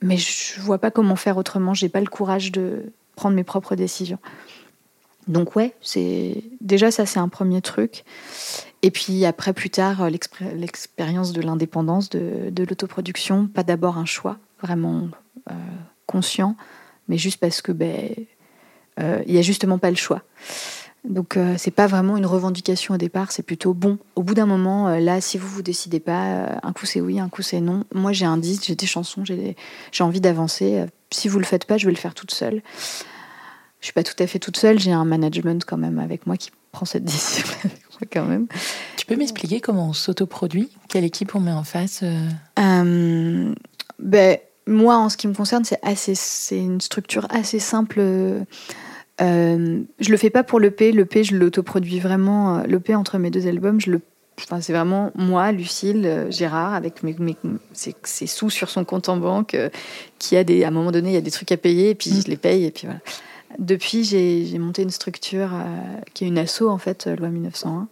[0.04, 1.74] mais je vois pas comment faire autrement.
[1.74, 4.20] J'ai pas le courage de prendre mes propres décisions.
[5.28, 8.04] Donc ouais, c'est déjà ça c'est un premier truc.
[8.82, 15.10] Et puis après plus tard l'expérience de l'indépendance, de, l'autoproduction, pas d'abord un choix vraiment
[15.50, 15.54] euh,
[16.08, 16.56] conscient,
[17.08, 18.10] mais juste parce que ben
[19.00, 20.24] euh, il y a justement pas le choix.
[21.04, 23.98] Donc euh, c'est pas vraiment une revendication au départ, c'est plutôt bon.
[24.16, 27.30] Au bout d'un moment, là, si vous vous décidez pas, un coup c'est oui, un
[27.30, 27.84] coup c'est non.
[27.94, 30.86] Moi j'ai un disque, j'ai des chansons, j'ai envie d'avancer.
[31.12, 32.64] Si vous le faites pas, je vais le faire toute seule
[33.82, 34.80] je suis pas tout à fait toute seule.
[34.80, 37.46] J'ai un management quand même avec moi qui prend cette décision
[38.12, 38.48] quand même.
[38.98, 40.70] Tu peux m'expliquer comment on s'autoproduit?
[40.88, 42.28] Quelle équipe on met en face euh?
[42.60, 43.54] Euh,
[44.00, 48.00] ben, Moi, en ce qui me concerne, c'est assez, c'est une structure assez simple.
[48.00, 48.46] Euh,
[50.00, 50.92] je le fais pas pour l'EP.
[50.92, 52.64] L'EP, je l'autoproduis vraiment.
[52.64, 54.02] L'EP entre mes deux albums, je le
[54.60, 57.16] c'est vraiment moi, Lucille, euh, Gérard, avec mes,
[57.74, 59.70] ses, sous sur son compte en banque, euh,
[60.20, 61.96] qui a des, à un moment donné, il y a des trucs à payer, et
[61.96, 63.00] puis je les paye, et puis voilà.
[63.60, 67.88] Depuis, j'ai monté une structure euh, qui est une asso, en fait, loi 1901,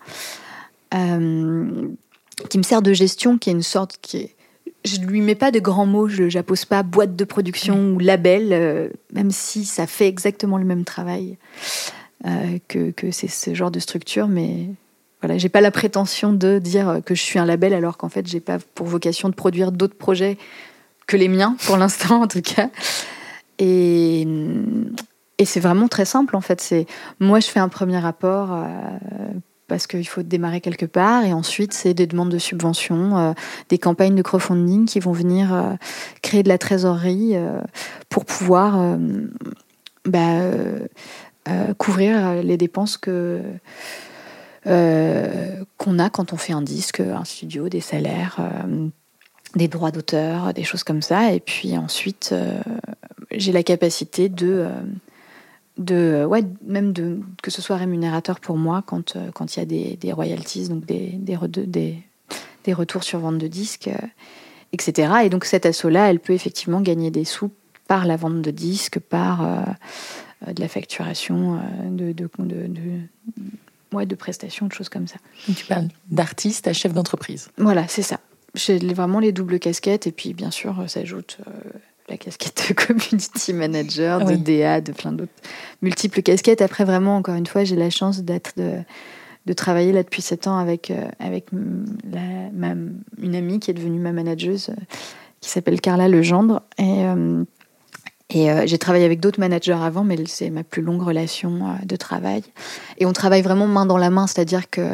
[2.49, 4.35] qui me sert de gestion, qui est une sorte qui est
[4.85, 8.89] je lui mets pas de grands mots, je n'appose pas boîte de production ou label,
[9.11, 11.37] même si ça fait exactement le même travail
[12.23, 14.69] que, que c'est ce genre de structure, mais
[15.21, 18.25] voilà, j'ai pas la prétention de dire que je suis un label alors qu'en fait
[18.25, 20.37] j'ai pas pour vocation de produire d'autres projets
[21.07, 22.69] que les miens pour l'instant en tout cas.
[23.57, 24.25] Et,
[25.39, 26.61] et c'est vraiment très simple en fait.
[26.61, 26.85] C'est
[27.19, 28.67] moi je fais un premier rapport euh,
[29.67, 33.31] parce qu'il faut démarrer quelque part et ensuite c'est des demandes de subventions, euh,
[33.69, 35.73] des campagnes de crowdfunding qui vont venir euh,
[36.21, 37.35] créer de la trésorerie
[38.09, 38.97] pour pouvoir
[40.05, 40.41] bah,
[41.77, 43.41] couvrir les dépenses que
[44.65, 48.39] qu'on a quand on fait un disque, un studio, des salaires,
[49.55, 51.31] des droits d'auteur, des choses comme ça.
[51.33, 52.35] Et puis ensuite,
[53.31, 54.67] j'ai la capacité de
[55.79, 59.65] de ouais, même de que ce soit rémunérateur pour moi quand quand il y a
[59.65, 62.03] des, des royalties donc des des, des,
[62.63, 63.89] des, retours sur vente de disques
[64.73, 67.49] etc et donc cette asso là elle peut effectivement gagner des sous
[67.87, 69.65] par la vente de disques par
[70.45, 73.01] de la facturation de, de, de,
[73.93, 75.17] ouais, de prestations, de choses comme ça.
[75.55, 77.49] tu parles d'artiste à chef d'entreprise.
[77.57, 78.19] Voilà, c'est ça.
[78.55, 81.51] J'ai vraiment les doubles casquettes et puis bien sûr s'ajoute euh,
[82.09, 85.31] la casquette de community manager, de DA, de plein d'autres
[85.81, 86.61] multiples casquettes.
[86.61, 88.79] Après vraiment, encore une fois, j'ai la chance d'être de,
[89.45, 91.47] de, travailler là depuis sept ans avec, euh, avec
[92.11, 92.75] la, ma,
[93.21, 94.81] une amie qui est devenue ma manageuse, euh,
[95.41, 96.61] qui s'appelle Carla Legendre.
[96.77, 97.05] Et
[98.31, 101.95] et euh, j'ai travaillé avec d'autres managers avant, mais c'est ma plus longue relation de
[101.95, 102.43] travail.
[102.99, 104.87] Et on travaille vraiment main dans la main, c'est-à-dire que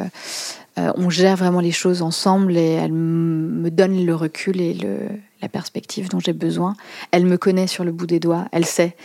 [0.78, 5.00] on gère vraiment les choses ensemble et elle me donne le recul et le,
[5.42, 6.76] la perspective dont j'ai besoin.
[7.12, 8.48] Elle me connaît sur le bout des doigts.
[8.52, 8.96] Elle sait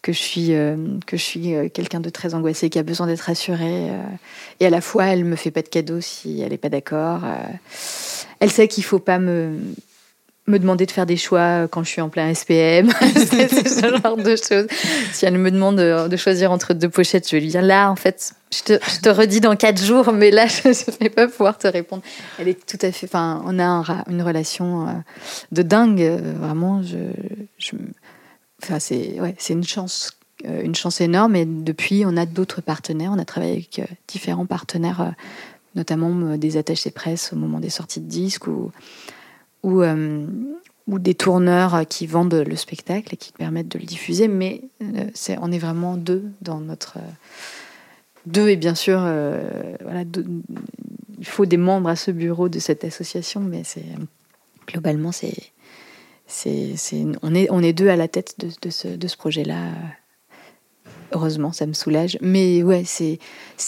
[0.00, 0.48] que je suis
[1.06, 3.90] que je suis quelqu'un de très angoissé qui a besoin d'être rassuré.
[4.60, 7.20] et à la fois, elle me fait pas de cadeaux si elle est pas d'accord.
[8.40, 9.58] elle sait qu'il faut pas me
[10.48, 14.36] me demander de faire des choix quand je suis en plein SPM, ce genre de
[14.36, 14.66] choses.
[15.12, 17.96] Si elle me demande de, choisir entre deux pochettes, je vais lui dire là, en
[17.96, 21.68] fait, je te, redis dans quatre jours, mais là, je ne vais pas pouvoir te
[21.68, 22.02] répondre.
[22.38, 23.06] Elle est tout à fait.
[23.06, 24.92] Enfin, on a une relation euh,
[25.52, 26.82] de dingue, euh, vraiment.
[28.62, 31.36] Enfin, c'est une chance, euh, une chance énorme.
[31.36, 33.12] Et depuis, on a d'autres partenaires.
[33.14, 35.14] On a travaillé avec différents partenaires,
[35.76, 38.48] notamment des attachés presse au moment des sorties de disques
[39.62, 40.26] ou, euh,
[40.86, 44.28] ou des tourneurs qui vendent le spectacle et qui permettent de le diffuser.
[44.28, 46.98] Mais euh, c'est, on est vraiment deux dans notre.
[46.98, 47.10] Euh,
[48.26, 50.04] deux, et bien sûr, voilà,
[51.18, 53.84] il faut des membres à ce bureau de cette association, mais c'est
[54.68, 55.34] globalement, c'est,
[56.28, 59.16] c'est, c'est, on, est, on est deux à la tête de, de ce, de ce
[59.16, 59.72] projet-là.
[61.10, 62.16] Heureusement, ça me soulage.
[62.20, 63.18] Mais ouais, c'est,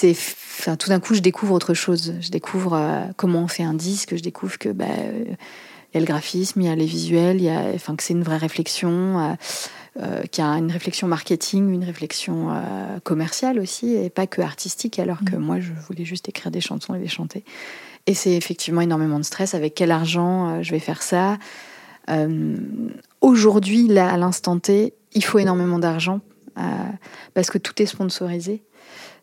[0.09, 2.15] enfin, tout d'un coup, je découvre autre chose.
[2.21, 4.17] Je découvre comment on fait un disque.
[4.17, 4.87] Je découvre que bah,
[5.95, 8.15] y a le graphisme, il y a les visuels, il y a, enfin, que c'est
[8.15, 9.35] une vraie réflexion, euh,
[10.01, 14.43] euh, qu'il y a une réflexion marketing, une réflexion euh, commerciale aussi, et pas que
[14.43, 15.41] artistique, alors que mm.
[15.41, 17.45] moi, je voulais juste écrire des chansons et les chanter.
[18.07, 19.55] Et c'est effectivement énormément de stress.
[19.55, 21.39] Avec quel argent je vais faire ça?
[23.23, 26.21] Aujourd'hui, là, à l'instant T, il faut énormément d'argent
[27.33, 28.63] parce que tout est sponsorisé.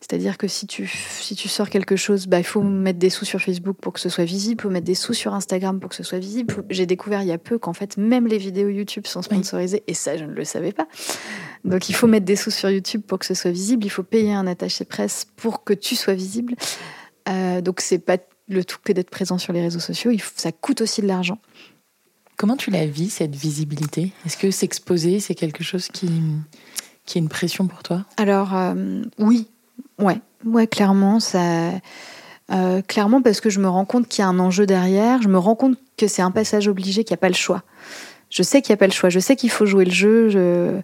[0.02, 3.24] C'est-à-dire que si tu, si tu sors quelque chose, bah, il faut mettre des sous
[3.24, 5.92] sur Facebook pour que ce soit visible, il faut mettre des sous sur Instagram pour
[5.92, 6.66] que ce soit visible.
[6.72, 9.94] J'ai découvert il y a peu qu'en fait, même les vidéos YouTube sont sponsorisées, et
[9.94, 10.88] ça, je ne le savais pas.
[11.64, 14.04] Donc il faut mettre des sous sur YouTube pour que ce soit visible, il faut
[14.04, 16.56] payer un attaché presse pour que tu sois visible.
[17.30, 20.52] Euh, donc c'est pas le tout que d'être présent sur les réseaux sociaux, il ça
[20.52, 21.38] coûte aussi de l'argent.
[22.38, 24.12] Comment tu la vis, cette visibilité?
[24.26, 26.10] Est-ce que s'exposer, c'est quelque chose qui,
[27.06, 28.04] qui est une pression pour toi?
[28.18, 29.48] Alors, euh, oui,
[30.00, 31.72] Ouais, ouais, clairement, ça.
[32.52, 35.30] Euh, clairement, parce que je me rends compte qu'il y a un enjeu derrière, je
[35.30, 37.64] me rends compte que c'est un passage obligé, qu'il n'y a pas le choix.
[38.30, 40.84] Je sais qu'il n'y a pas le choix, je sais qu'il faut jouer le jeu.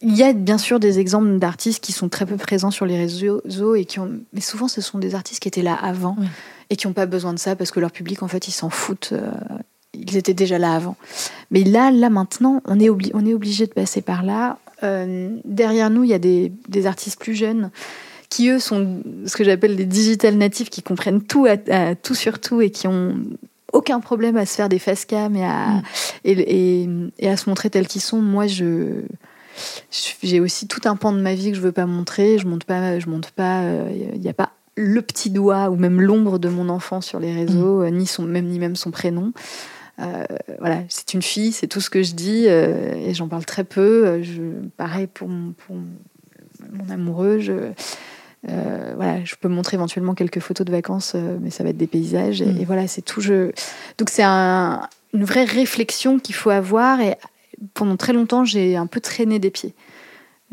[0.00, 2.96] Il y a bien sûr des exemples d'artistes qui sont très peu présents sur les
[2.96, 4.10] réseaux et qui ont.
[4.32, 6.16] Mais souvent, ce sont des artistes qui étaient là avant
[6.70, 8.70] et qui n'ont pas besoin de ça parce que leur public, en fait, ils s'en
[8.70, 9.10] foutent.
[9.12, 9.30] Euh,
[9.94, 10.96] ils étaient déjà là avant.
[11.50, 14.58] Mais là, là maintenant, on est, on est obligé de passer par là.
[14.82, 17.70] Euh, derrière nous, il y a des, des artistes plus jeunes
[18.28, 22.40] qui eux sont ce que j'appelle des digital natifs, qui comprennent tout, à, tout sur
[22.40, 23.16] tout et qui ont
[23.72, 25.82] aucun problème à se faire des face cam et à, mm.
[26.24, 26.88] et,
[27.18, 28.20] et, à se montrer tels qu'ils sont.
[28.20, 29.02] Moi, je
[30.22, 32.38] j'ai aussi tout un pan de ma vie que je veux pas montrer.
[32.38, 33.62] Je monte pas, je monte pas.
[33.62, 37.18] Il euh, n'y a pas le petit doigt ou même l'ombre de mon enfant sur
[37.18, 37.90] les réseaux, mm.
[37.90, 39.32] ni, son, même, ni même son prénom.
[40.60, 44.22] voilà, c'est une fille, c'est tout ce que je dis et j'en parle très peu.
[44.22, 44.42] Je,
[44.76, 47.72] pareil pour mon, pour mon amoureux, je,
[48.48, 51.76] euh, voilà, je peux montrer éventuellement quelques photos de vacances, euh, mais ça va être
[51.76, 52.40] des paysages.
[52.40, 52.64] Et, mm.
[52.64, 53.20] voilà, c'est tout.
[53.20, 53.50] Je...
[53.98, 57.00] Donc c'est un, une vraie réflexion qu'il faut avoir.
[57.00, 57.16] Et
[57.74, 59.74] pendant très longtemps, j'ai un peu traîné des pieds.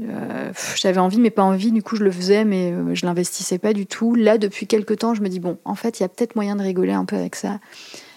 [0.02, 1.72] Euh, j'avais envie, mais pas envie.
[1.72, 4.16] Du coup, je le faisais, mais je l'investissais pas du tout.
[4.16, 6.56] Là, depuis quelques temps, je me dis bon, en fait, il y a peut-être moyen
[6.56, 7.60] de rigoler un peu avec ça.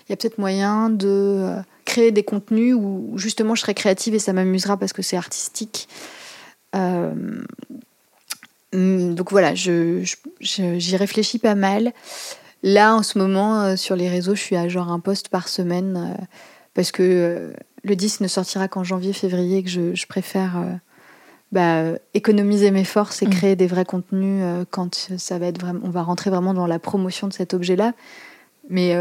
[0.08, 4.18] Il y a peut-être moyen de créer des contenus où justement je serai créative et
[4.18, 5.88] ça m'amusera parce que c'est artistique.
[6.74, 7.12] Euh,
[8.72, 10.04] donc voilà, j'y
[10.40, 11.92] je, réfléchis pas mal.
[12.62, 15.48] Là, en ce moment, euh, sur les réseaux, je suis à genre un post par
[15.48, 16.24] semaine euh,
[16.74, 17.52] parce que euh,
[17.84, 20.80] le disque ne sortira qu'en janvier-février que je, préfère
[21.52, 23.30] bah, économiser mes forces et mmh.
[23.30, 26.80] créer des vrais contenus quand ça va être vraiment, on va rentrer vraiment dans la
[26.80, 27.92] promotion de cet objet-là.
[28.68, 28.96] Mais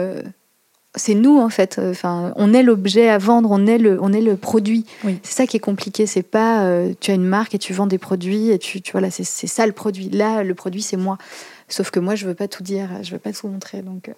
[0.98, 1.80] c'est nous en fait.
[1.80, 4.86] Enfin, on est l'objet à vendre, on est le, on est le produit.
[5.24, 6.06] C'est ça qui est compliqué.
[6.06, 8.92] C'est pas euh, tu as une marque et tu vends des produits et tu, tu
[8.92, 10.10] voilà, c'est ça le produit.
[10.10, 11.18] Là, le produit c'est moi.
[11.70, 13.82] Sauf que moi, je veux pas tout dire, je veux pas tout montrer.
[13.82, 14.14] Donc, euh,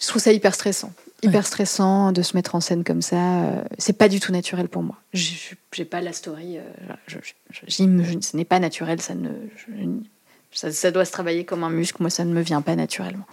[0.00, 3.16] je trouve ça hyper stressant, hyper stressant de se mettre en scène comme ça.
[3.16, 4.96] Euh, c'est pas du tout naturel pour moi.
[5.12, 6.58] J'ai pas la story.
[7.08, 7.18] Je,
[7.70, 9.00] ce n'est pas naturel.
[9.00, 9.30] Ça ne,
[10.52, 12.00] ça, ça doit se travailler comme un muscle.
[12.00, 13.26] Moi, ça ne me vient pas naturellement.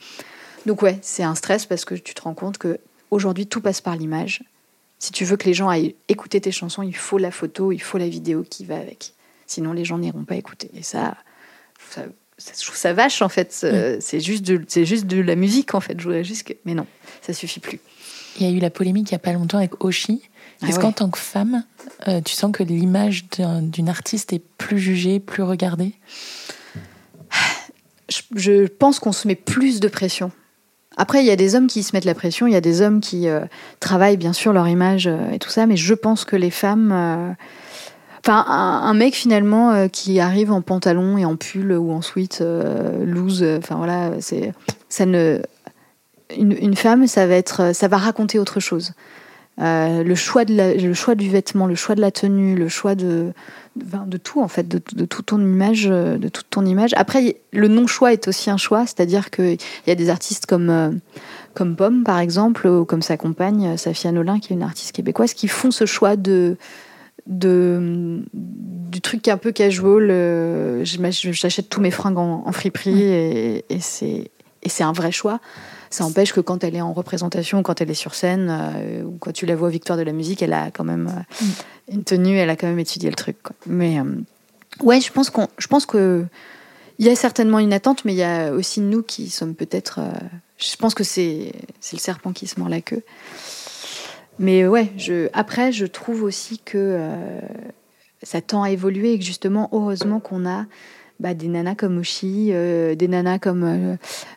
[0.66, 2.80] Donc ouais, c'est un stress parce que tu te rends compte que
[3.12, 4.44] aujourd'hui tout passe par l'image.
[5.00, 7.82] Si tu veux que les gens aillent écouter tes chansons, il faut la photo, il
[7.82, 9.14] faut la vidéo qui va avec.
[9.48, 10.72] Sinon, les gens n'iront pas écouter.
[10.74, 11.18] Et ça,
[11.90, 12.04] ça,
[12.38, 13.52] je trouve ça vache en fait.
[13.52, 16.00] C'est juste de, c'est juste de la musique en fait.
[16.00, 16.88] Je voudrais juste mais non,
[17.22, 17.80] ça suffit plus.
[18.40, 20.22] Il y a eu la polémique il y a pas longtemps avec Oshi.
[20.62, 21.66] Ah Est-ce qu'en tant que femme,
[22.08, 23.26] euh, tu sens que l'image
[23.62, 25.94] d'une artiste est plus jugée, plus regardée?
[28.36, 30.32] Je pense qu'on se met plus de pression
[30.98, 32.82] après, il y a des hommes qui se mettent la pression, il y a des
[32.82, 33.42] hommes qui euh,
[33.80, 36.92] travaillent bien sûr leur image euh, et tout ça, mais je pense que les femmes.
[36.92, 37.32] Euh,
[38.26, 42.44] enfin, un, mec finalement qui arrive en pantalon et en pull ou en sweat
[43.04, 44.12] loose, enfin voilà,
[44.90, 45.42] ça ne.
[46.36, 48.94] Une, femme, ça va raconter autre chose.
[49.58, 53.34] le choix de le choix du vêtement, le choix de la tenue, le choix de
[53.76, 56.92] de tout en fait, de, de, toute ton image, euh, de toute ton image.
[56.96, 59.58] Après, le non choix est aussi un choix, c'est-à-dire qu'il
[59.88, 60.92] y a des artistes comme euh,
[61.54, 65.34] comme Pomme par exemple, ou comme sa compagne Safia Nolin, qui est une artiste québécoise,
[65.34, 66.58] qui font ce choix de
[67.26, 70.10] de du truc un peu casual.
[70.12, 74.32] Euh, j'achète tous mes fringues en, friperie et, et c'est
[74.62, 75.40] et c'est un vrai choix.
[75.94, 79.16] Ça empêche que quand elle est en représentation, quand elle est sur scène, euh, ou
[79.20, 81.94] quand tu la vois Victoire de la musique, elle a quand même euh, mm.
[81.94, 83.38] une tenue, elle a quand même étudié le truc.
[83.68, 84.04] Mais euh,
[84.82, 86.26] ouais, je pense qu'on, je pense que
[86.98, 90.00] il y a certainement une attente, mais il y a aussi nous qui sommes peut-être.
[90.58, 93.04] je pense que c'est c'est le serpent qui se mord la queue.
[94.40, 96.98] Mais ouais, je, après, je trouve aussi que
[98.24, 100.66] ça tend à évoluer et que justement, heureusement qu'on a
[101.24, 103.96] bah, des nanas comme Oshi, euh, des nanas comme, euh,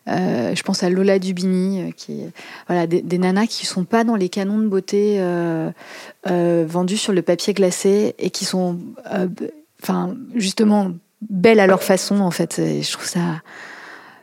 [0.09, 2.22] euh, je pense à Lola Dubini, qui,
[2.68, 5.20] voilà, des, nanas qui sont pas dans les canons de beauté
[6.25, 8.79] vendus sur le papier glacé et qui sont,
[9.83, 10.92] enfin, justement
[11.29, 12.61] belles à leur façon en fait.
[12.61, 13.42] je trouve ça.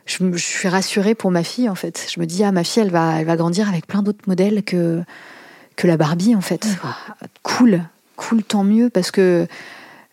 [0.06, 2.06] Je, suis rassurée pour ma fille en fait.
[2.14, 4.62] Je me dis ah ma fille elle va elle va grandir avec plein d'autres modèles
[4.62, 5.02] que
[5.76, 6.66] que la Barbie en fait.
[7.42, 7.82] Cool,
[8.16, 9.46] cool tant mieux parce que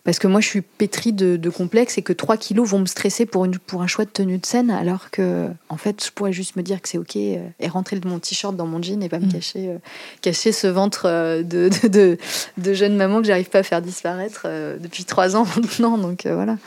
[0.03, 2.85] parce que moi, je suis pétrie de, de complexes et que 3 kilos vont me
[2.87, 6.11] stresser pour, une, pour un choix de tenue de scène, alors que, en fait, je
[6.11, 9.03] pourrais juste me dire que c'est OK euh, et rentrer mon t-shirt dans mon jean
[9.03, 9.33] et pas me mm.
[9.33, 9.77] cacher, euh,
[10.21, 12.17] cacher ce ventre euh, de, de,
[12.57, 14.47] de, jeune maman que j'arrive pas à faire disparaître
[14.79, 15.97] depuis 3 ans maintenant.
[15.99, 16.57] Donc voilà.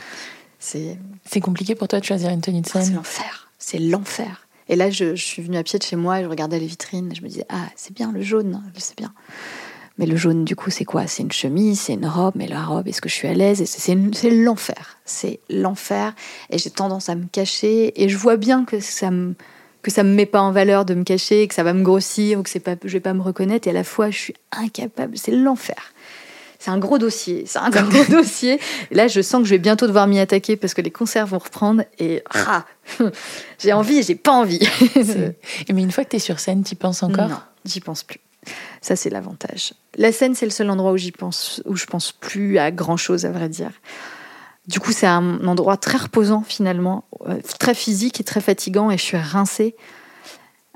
[0.61, 3.49] C'est compliqué pour toi de choisir une tenue de scène C'est l'enfer.
[3.59, 4.47] C'est l'enfer.
[4.69, 6.67] Et là, je, je, suis venue à pied de chez moi et je regardais les
[6.67, 9.13] vitrines et je me disais, ah, c'est bien le jaune, je sais bien.
[9.99, 11.07] Mais le jaune, du coup, c'est quoi?
[11.07, 13.63] C'est une chemise, c'est une robe, mais la robe, est-ce que je suis à l'aise?
[13.65, 14.99] C'est l'enfer.
[15.05, 16.15] C'est l'enfer.
[16.51, 18.03] Et j'ai tendance à me cacher.
[18.03, 19.35] Et je vois bien que ça me
[19.83, 22.39] que ça me met pas en valeur de me cacher, que ça va me grossir
[22.39, 23.69] ou que c'est pas, je vais pas me reconnaître.
[23.69, 25.19] Et à la fois, je suis incapable.
[25.19, 25.93] C'est l'enfer.
[26.59, 27.45] C'est un gros dossier.
[27.47, 28.59] C'est un gros dossier.
[28.91, 31.39] là, je sens que je vais bientôt devoir m'y attaquer parce que les concerts vont
[31.39, 31.85] reprendre.
[31.99, 32.65] Et ah,
[33.59, 34.67] j'ai envie et j'ai pas envie.
[34.97, 37.29] mais une fois que tu es sur scène, tu penses encore?
[37.29, 38.21] Non, j'y pense plus.
[38.81, 39.75] Ça, c'est l'avantage.
[39.97, 42.97] La scène, c'est le seul endroit où j'y pense, où je pense plus à grand
[42.97, 43.71] chose, à vrai dire.
[44.67, 48.97] Du coup, c'est un endroit très reposant finalement, euh, très physique et très fatigant, et
[48.97, 49.77] je suis rincée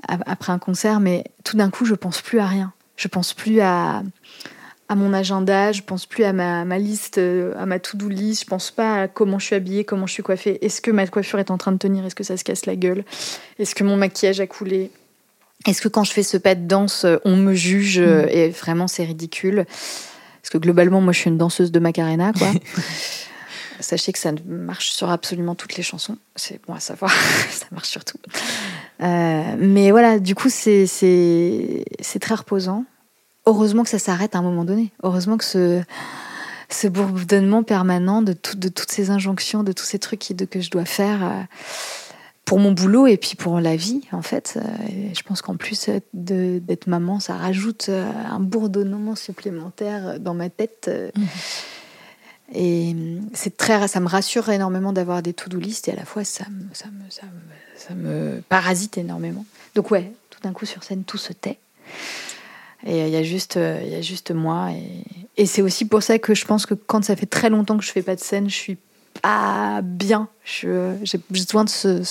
[0.07, 2.71] après un concert, mais tout d'un coup, je pense plus à rien.
[2.95, 4.03] Je pense plus à,
[4.89, 8.71] mon agenda, je pense plus à ma, ma liste, à ma to-do list, je pense
[8.71, 10.63] pas à comment je suis habillée, comment je suis coiffée.
[10.65, 12.05] Est-ce que ma coiffure est en train de tenir?
[12.05, 13.03] Est-ce que ça se casse la gueule?
[13.57, 14.91] Est-ce que mon maquillage a coulé?
[15.67, 18.27] Est-ce que quand je fais ce pas de danse, on me juge mm.
[18.29, 19.65] Et vraiment, c'est ridicule?
[20.41, 22.47] Parce que globalement, moi, je suis une danseuse de Macarena, quoi.
[23.79, 26.17] Sachez que ça marche sur absolument toutes les chansons.
[26.35, 27.11] C'est bon à savoir,
[27.49, 28.17] ça marche sur tout.
[29.01, 30.85] Euh, mais voilà, du coup, c'est
[32.19, 32.83] très reposant.
[33.45, 34.91] Heureusement que ça s'arrête à un moment donné.
[35.01, 35.81] Heureusement que ce,
[36.69, 40.85] ce bourdonnement permanent de, de toutes ces injonctions, de tous ces trucs que je dois
[40.85, 41.41] faire euh,
[42.49, 44.57] pour mon boulot et puis pour la vie, en fait.
[44.57, 44.61] Euh,
[45.15, 50.89] je pense qu'en plus d'être maman, ça rajoute un bourdonnement supplémentaire dans ma tête.
[51.15, 51.23] Mmh.
[52.55, 52.95] Et
[53.33, 56.45] c'est très, ça me rassure énormément d'avoir des to-do list et à la fois ça
[56.49, 59.45] me, ça, me, ça, me, ça me parasite énormément.
[59.75, 61.59] Donc ouais, tout d'un coup sur scène tout se tait.
[62.83, 64.71] Et il y a juste, il y a juste moi.
[64.71, 67.77] Et, et c'est aussi pour ça que je pense que quand ça fait très longtemps
[67.77, 68.77] que je fais pas de scène, je suis
[69.21, 70.27] pas bien.
[70.43, 72.01] J'ai besoin de ce,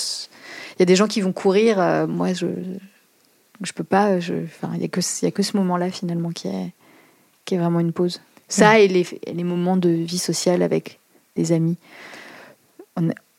[0.77, 1.81] Il y a des gens qui vont courir.
[1.81, 2.47] Euh, moi, je,
[3.62, 4.21] je peux pas.
[4.21, 6.73] Je, enfin, il y a que, il y a que ce moment-là finalement qui est,
[7.44, 8.21] qui est vraiment une pause.
[8.49, 10.99] Ça et les, les, moments de vie sociale avec
[11.37, 11.77] des amis.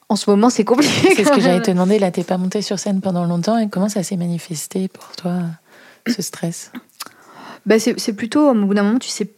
[0.08, 1.16] en ce moment, c'est compliqué.
[1.16, 1.98] C'est ce que j'allais te demander.
[1.98, 3.58] Là, t'es pas montée sur scène pendant longtemps.
[3.58, 5.42] Et comment ça s'est manifesté pour toi,
[6.08, 6.72] ce stress?
[7.66, 9.30] Bah, C'est plutôt, au bout d'un moment, tu sais.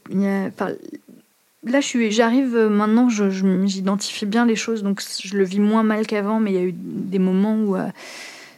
[1.64, 6.52] Là, j'arrive maintenant, j'identifie bien les choses, donc je le vis moins mal qu'avant, mais
[6.52, 7.88] il y a eu des moments où euh,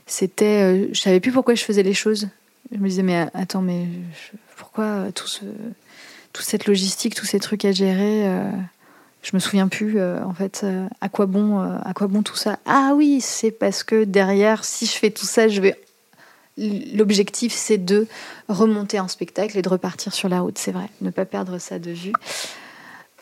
[0.06, 0.64] c'était.
[0.64, 2.30] Euh, je savais plus pourquoi je faisais les choses.
[2.72, 3.88] Je me disais, mais attends, mais
[4.56, 5.46] pourquoi tout ce
[6.34, 8.28] toute cette logistique, tous ces trucs à gérer.
[8.28, 8.50] Euh,
[9.22, 12.36] je me souviens plus euh, en fait euh, à quoi bon à quoi bon tout
[12.36, 12.60] ça.
[12.66, 15.80] Ah oui, c'est parce que derrière, si je fais tout ça, je vais.
[16.58, 18.06] L'objectif, c'est de
[18.48, 20.58] remonter en spectacle et de repartir sur la route.
[20.60, 22.14] C'est vrai, ne pas perdre ça de vue.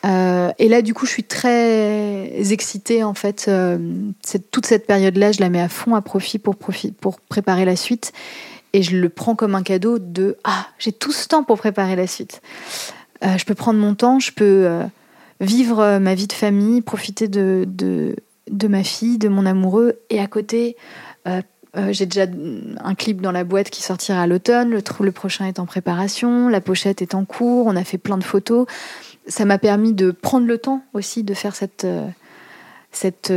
[0.04, 3.50] Et là, du coup, je suis très excitée en fait.
[4.50, 6.56] toute cette période-là, je la mets à fond à profit pour,
[7.28, 8.12] préparer la suite.
[8.72, 11.94] Et je le prends comme un cadeau de Ah, j'ai tout ce temps pour préparer
[11.94, 12.40] la suite.
[13.24, 14.84] Euh, je peux prendre mon temps, je peux euh,
[15.40, 17.66] vivre euh, ma vie de famille, profiter de,
[18.68, 20.76] ma fille, de mon amoureux, et à côté,
[21.90, 22.26] j'ai déjà
[22.84, 26.48] un clip dans la boîte qui sortira à l'automne, le, le, prochain est en préparation,
[26.48, 28.66] la pochette est en cours, on a fait plein de photos.
[29.26, 31.86] Ça m'a permis de prendre le temps aussi de faire cette,
[32.90, 33.32] cette,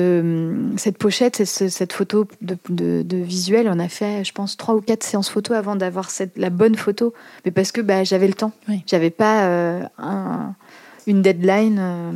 [0.78, 3.70] cette pochette, cette, cette photo de, de, visuel.
[3.70, 7.14] On a fait, je pense, trois ou quatre séances photo avant d'avoir la bonne photo.
[7.46, 8.52] Mais parce que bah, j'avais le temps.
[8.88, 9.84] J'avais pas euh,
[11.08, 12.12] une deadline euh,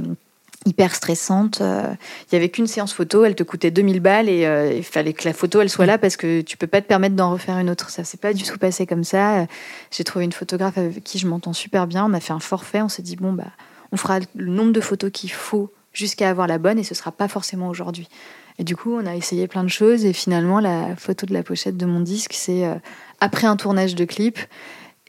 [0.65, 1.61] hyper stressante.
[1.61, 1.83] Euh,
[2.29, 5.27] il y avait qu'une séance photo, elle te coûtait 2000 balles et il fallait que
[5.27, 7.69] la photo elle soit là parce que tu peux pas te permettre d'en refaire une
[7.69, 7.89] autre.
[7.89, 9.45] Ça s'est pas du tout passé comme ça.
[9.91, 12.05] J'ai trouvé une photographe avec qui je m'entends super bien.
[12.05, 12.81] On a fait un forfait.
[12.81, 13.51] On s'est dit bon bah
[13.91, 17.11] on fera le nombre de photos qu'il faut jusqu'à avoir la bonne et ce sera
[17.11, 18.07] pas forcément aujourd'hui.
[18.57, 21.43] Et du coup, on a essayé plein de choses et finalement, la photo de la
[21.43, 22.75] pochette de mon disque, c'est euh,
[23.21, 24.37] après un tournage de clip.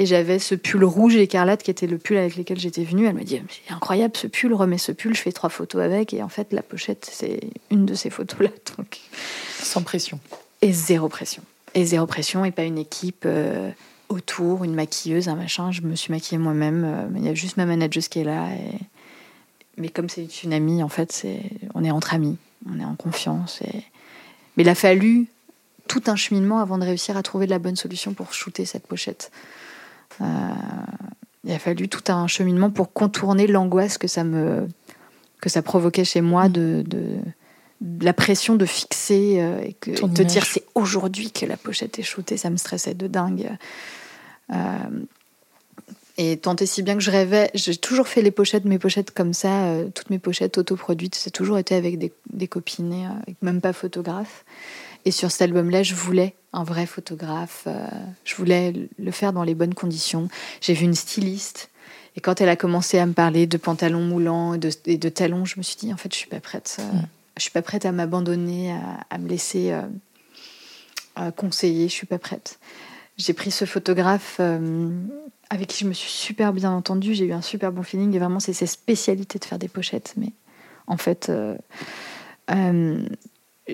[0.01, 3.07] Et j'avais ce pull rouge écarlate qui était le pull avec lequel j'étais venue.
[3.07, 6.15] Elle m'a dit C'est incroyable ce pull, remets ce pull, je fais trois photos avec.
[6.15, 8.49] Et en fait, la pochette, c'est une de ces photos-là.
[8.79, 8.99] Donc...
[9.59, 10.19] Sans pression.
[10.63, 11.43] Et zéro pression.
[11.75, 13.71] Et zéro pression et pas une équipe euh,
[14.09, 15.71] autour, une maquilleuse, un machin.
[15.71, 16.83] Je me suis maquillée moi-même.
[16.85, 18.49] Euh, il y a juste ma manageuse qui est là.
[18.55, 18.79] Et
[19.77, 21.43] mais comme c'est une amie, en fait, c'est,
[21.75, 22.39] on est entre amis,
[22.71, 23.61] on est en confiance.
[23.63, 23.83] Et...
[24.57, 25.27] Mais il a fallu
[25.89, 29.31] tout un cheminement avant de réussir à trouver la bonne solution pour shooter cette pochette.
[30.21, 30.27] Euh,
[31.45, 34.69] il a fallu tout un cheminement pour contourner l'angoisse que ça me
[35.41, 37.17] que ça provoquait chez moi de, de,
[38.01, 42.03] la pression de fixer euh, et que de dire c'est aujourd'hui que la pochette est
[42.03, 43.51] shootée, ça me stressait de dingue.
[44.53, 44.57] Euh,
[46.19, 49.13] et tant et si bien que je rêvais, j'ai toujours fait les pochettes, mes pochettes
[49.13, 53.09] comme ça, euh, toutes mes pochettes autoproduites, c'est toujours été avec des, des copines,
[53.41, 54.45] même pas photographe.
[55.07, 57.87] Et sur cet album-là, je voulais un vrai photographe, euh,
[58.25, 60.29] je voulais le faire dans les bonnes conditions.
[60.61, 61.71] J'ai vu une styliste,
[62.17, 65.45] et quand elle a commencé à me parler de pantalons moulants et de, de talons,
[65.45, 66.79] je me suis dit, en fait, je suis pas prête.
[66.81, 66.99] Mm.
[67.37, 69.73] Je suis pas prête à m'abandonner, à, à, me laisser
[71.37, 72.59] conseiller, je suis pas prête.
[73.17, 74.41] J'ai pris ce photographe
[75.51, 77.13] avec qui je me suis super bien entendue.
[77.13, 78.15] J'ai eu un super bon feeling.
[78.15, 80.15] Et vraiment, c'est ses spécialités de faire des pochettes.
[80.17, 80.33] Mais
[80.87, 81.57] en fait, euh,
[82.53, 83.05] euh,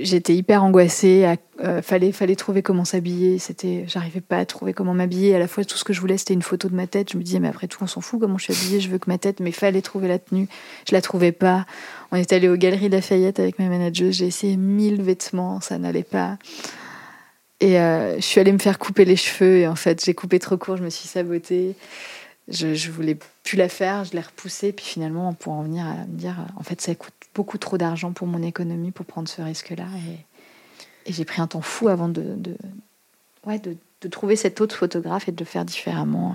[0.03, 1.37] j'étais hyper angoissée.
[1.63, 3.39] Euh, fallait, fallait trouver comment s'habiller.
[3.39, 5.35] C'était, j'arrivais pas à trouver comment m'habiller.
[5.35, 7.13] À la fois, tout ce que je voulais, c'était une photo de ma tête.
[7.13, 8.81] Je me disais, mais après tout, on s'en fout comment je suis habillée.
[8.81, 9.41] Je veux que ma tête.
[9.41, 10.49] Mais fallait trouver la tenue.
[10.89, 11.67] Je la trouvais pas.
[12.13, 14.13] On est allé aux Galeries Lafayette avec ma manager.
[14.13, 15.61] J'ai essayé mille vêtements.
[15.61, 16.39] Ça n'allait pas.
[17.61, 20.39] Et euh, je suis allée me faire couper les cheveux et en fait j'ai coupé
[20.39, 21.75] trop court, je me suis sabotée.
[22.49, 23.17] je, je voulais
[23.47, 26.63] plus la faire, je l'ai repoussée, puis finalement, pour en venir à me dire, en
[26.63, 29.87] fait, ça coûte beaucoup trop d'argent pour mon économie pour prendre ce risque-là.
[30.09, 32.57] Et, et j'ai pris un temps fou avant de, de,
[33.45, 36.35] ouais, de, de, trouver cet autre photographe et de le faire différemment.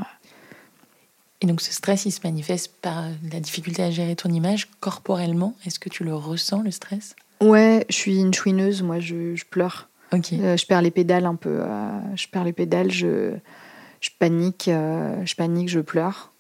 [1.41, 5.56] Et donc ce stress, il se manifeste par la difficulté à gérer ton image corporellement.
[5.66, 7.16] Est-ce que tu le ressens, le stress?
[7.41, 9.89] Ouais, je suis une chouineuse, moi je, je pleure.
[10.14, 10.34] Ok.
[10.34, 11.62] Euh, je perds les pédales un peu.
[11.62, 13.34] euh, je perds les pédales, je,
[14.02, 16.32] je panique, euh, je panique, je pleure.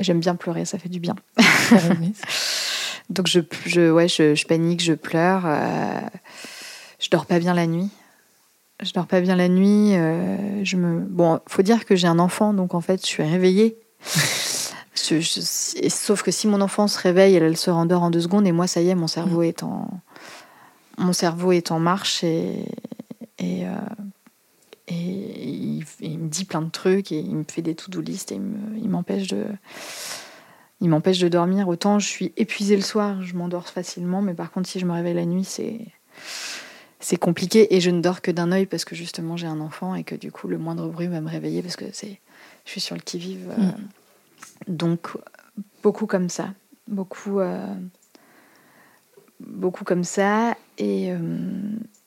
[0.00, 1.16] J'aime bien pleurer, ça fait du bien.
[3.10, 5.42] Donc je, je, ouais, je, je panique, je pleure.
[5.46, 6.00] euh,
[6.98, 7.90] je dors pas bien la nuit.
[8.82, 9.94] Je dors pas bien la nuit.
[9.94, 11.00] euh, je me...
[11.00, 13.76] Bon, faut dire que j'ai un enfant, donc en fait, je suis réveillée.
[14.96, 18.10] Je- je- et sauf que si mon enfant se réveille, elle, elle se rendort en
[18.10, 19.86] deux secondes, et moi, ça y est, mon cerveau est en,
[20.96, 22.64] mon cerveau est en marche et,
[23.38, 23.70] et, euh,
[24.88, 28.32] et il, il me dit plein de trucs et il me fait des to-do list
[28.32, 29.44] et il me- il m'empêche de,
[30.84, 31.66] il m'empêche de dormir.
[31.66, 34.92] Autant je suis épuisée le soir, je m'endors facilement, mais par contre, si je me
[34.92, 35.80] réveille la nuit, c'est
[37.00, 39.94] c'est compliqué et je ne dors que d'un œil parce que justement j'ai un enfant
[39.94, 42.20] et que du coup le moindre bruit va me réveiller parce que c'est
[42.64, 43.52] je suis sur le qui vive
[44.68, 45.08] donc
[45.82, 46.54] beaucoup comme ça
[46.88, 47.74] beaucoup euh,
[49.40, 51.18] beaucoup comme ça et euh,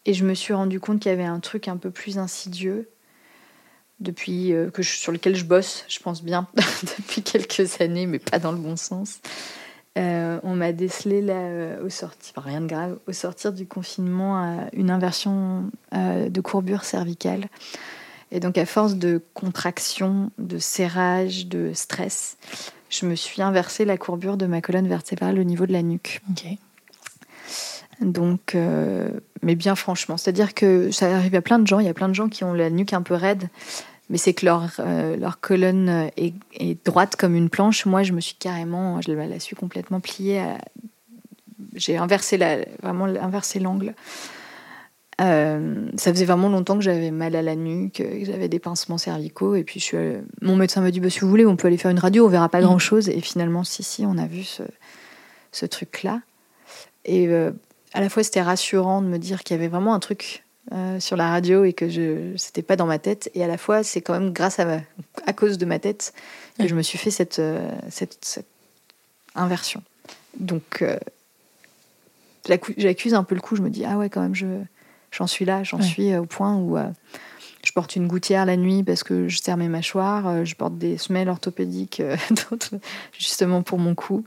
[0.06, 2.90] et je me suis rendu compte qu'il y avait un truc un peu plus insidieux
[4.00, 6.48] depuis euh, que sur lequel je bosse je pense bien
[6.98, 9.20] depuis quelques années mais pas dans le bon sens
[9.98, 14.70] euh, on m'a décelé euh, au sortir, enfin, rien de grave, au sortir du confinement,
[14.74, 17.48] une inversion de courbure cervicale.
[18.32, 22.38] Et donc, à force de contraction, de serrage, de stress,
[22.92, 26.22] je me suis inversé la courbure de ma colonne vertébrale au niveau de la nuque.
[26.30, 26.46] Ok.
[28.02, 29.10] Donc, euh,
[29.42, 31.80] mais bien franchement, c'est-à-dire que ça arrive à plein de gens.
[31.80, 33.50] Il y a plein de gens qui ont la nuque un peu raide,
[34.10, 37.86] mais c'est que leur, euh, leur colonne est, est droite comme une planche.
[37.86, 40.40] Moi, je me suis carrément, je la, suis complètement pliée.
[40.40, 40.60] à-
[41.76, 43.96] J'ai inversé la, vraiment inversé l'angle.
[45.20, 49.00] Euh, ça faisait vraiment longtemps que j'avais mal à la nuque, que j'avais des pincements
[49.00, 49.56] cervicaux.
[49.56, 51.68] Et puis, je suis allée- mon médecin m'a dit bah, si vous voulez, on peut
[51.68, 52.66] aller faire une radio, on verra pas Mhm.
[52.66, 53.10] grand-chose.
[53.10, 54.62] Et finalement, si, si, on a vu ce,
[55.52, 56.22] ce truc-là.
[57.06, 57.52] Et euh,
[57.98, 61.00] à la fois, c'était rassurant de me dire qu'il y avait vraiment un truc euh,
[61.00, 63.32] sur la radio et que je c'était pas dans ma tête.
[63.34, 64.82] Et à la fois, c'est quand même grâce à, ma-
[65.26, 66.14] à cause de ma tête
[66.60, 68.48] que je me suis fait cette, euh, cette, cette
[69.36, 69.82] inversion.
[70.40, 70.98] Donc, euh,
[72.78, 73.56] j'accuse un peu le coup.
[73.56, 74.46] Je me dis, ah ouais, quand même, je,
[75.12, 75.84] j'en suis là, j'en Ouais.
[75.84, 76.86] suis au point où euh,
[77.64, 80.98] je porte une gouttière la nuit parce que je serre mes mâchoires, je porte des
[80.98, 82.02] semelles orthopédiques
[83.18, 84.24] justement pour mon cou.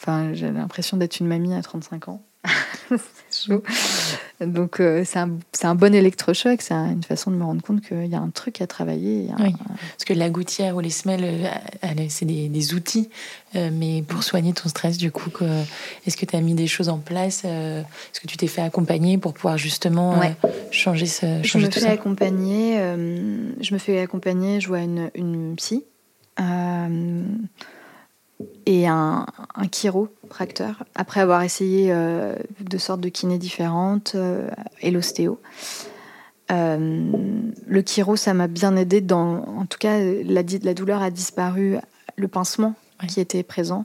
[0.00, 2.22] Enfin, j'ai l'impression d'être une mamie à 35 ans.
[3.30, 3.62] c'est chaud.
[4.40, 6.62] Donc, euh, c'est un, c'est un bon électrochoc.
[6.62, 9.28] C'est un- une façon de me rendre compte qu'il y a un truc à travailler.
[9.36, 9.52] un- Oui.
[9.58, 11.24] Parce que la gouttière ou les semelles,
[11.84, 13.10] euh, c'est des, des outils,
[13.56, 15.30] euh, mais pour soigner ton stress, du coup,
[16.06, 18.62] est-ce que tu as mis des choses en place euh, Est-ce que tu t'es fait
[18.62, 20.36] accompagner pour pouvoir justement Ouais.
[20.70, 21.90] changer, ce, Je changer me tout fais ça?
[21.90, 22.76] accompagner.
[22.76, 24.60] je me fais accompagner.
[24.60, 25.84] Je vois une, une psy
[28.66, 30.84] et un, un chiropracteur.
[30.94, 34.48] Après avoir essayé euh, deux sortes de kinés différentes euh,
[34.80, 35.40] et l'ostéo.
[36.50, 37.10] Euh,
[37.66, 39.00] le chiro, ça m'a bien aidé.
[39.00, 41.76] Dans, en tout cas, la, la douleur a disparu.
[42.16, 42.74] Le pincement
[43.06, 43.84] qui était présent,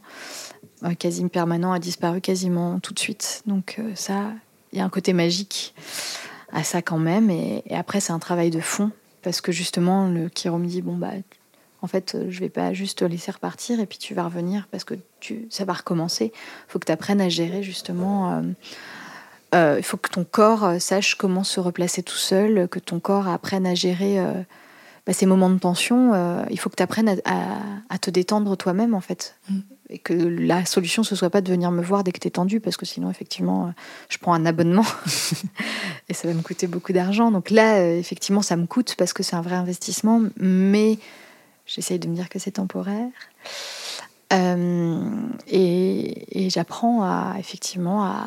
[0.97, 3.43] quasi permanent, a disparu quasiment tout de suite.
[3.45, 4.32] Donc ça,
[4.72, 5.76] il y a un côté magique
[6.51, 7.30] à ça quand même.
[7.30, 8.89] Et, et après, c'est un travail de fond
[9.22, 11.12] parce que justement, le chiro me dit bon bah,
[11.84, 14.67] en fait, euh, je vais pas juste te laisser repartir et puis tu vas revenir
[14.71, 16.31] parce que tu, ça va recommencer.
[16.34, 18.31] Il faut que tu apprennes à gérer justement.
[18.34, 18.41] euh,
[19.53, 23.27] euh, il faut que ton corps sache comment se replacer tout seul, que ton corps
[23.27, 24.31] apprenne à gérer euh,
[25.05, 26.13] bah, ces moments de tension.
[26.49, 27.59] il faut que tu apprennes à, à-
[27.89, 29.36] à te détendre toi-même, en fait.
[29.49, 29.59] Mm.
[29.89, 32.31] Et que la solution, ce soit pas de venir me voir dès que tu es
[32.31, 33.73] tendu, parce que sinon, effectivement,
[34.09, 34.86] je prends un abonnement
[36.09, 37.29] et ça va me coûter beaucoup d'argent.
[37.29, 40.97] Donc là, effectivement, ça me coûte parce que c'est un vrai investissement, mais
[41.66, 43.09] j'essaye de me dire que c'est temporaire.
[44.34, 48.26] Euh, et j'apprends effectivement, à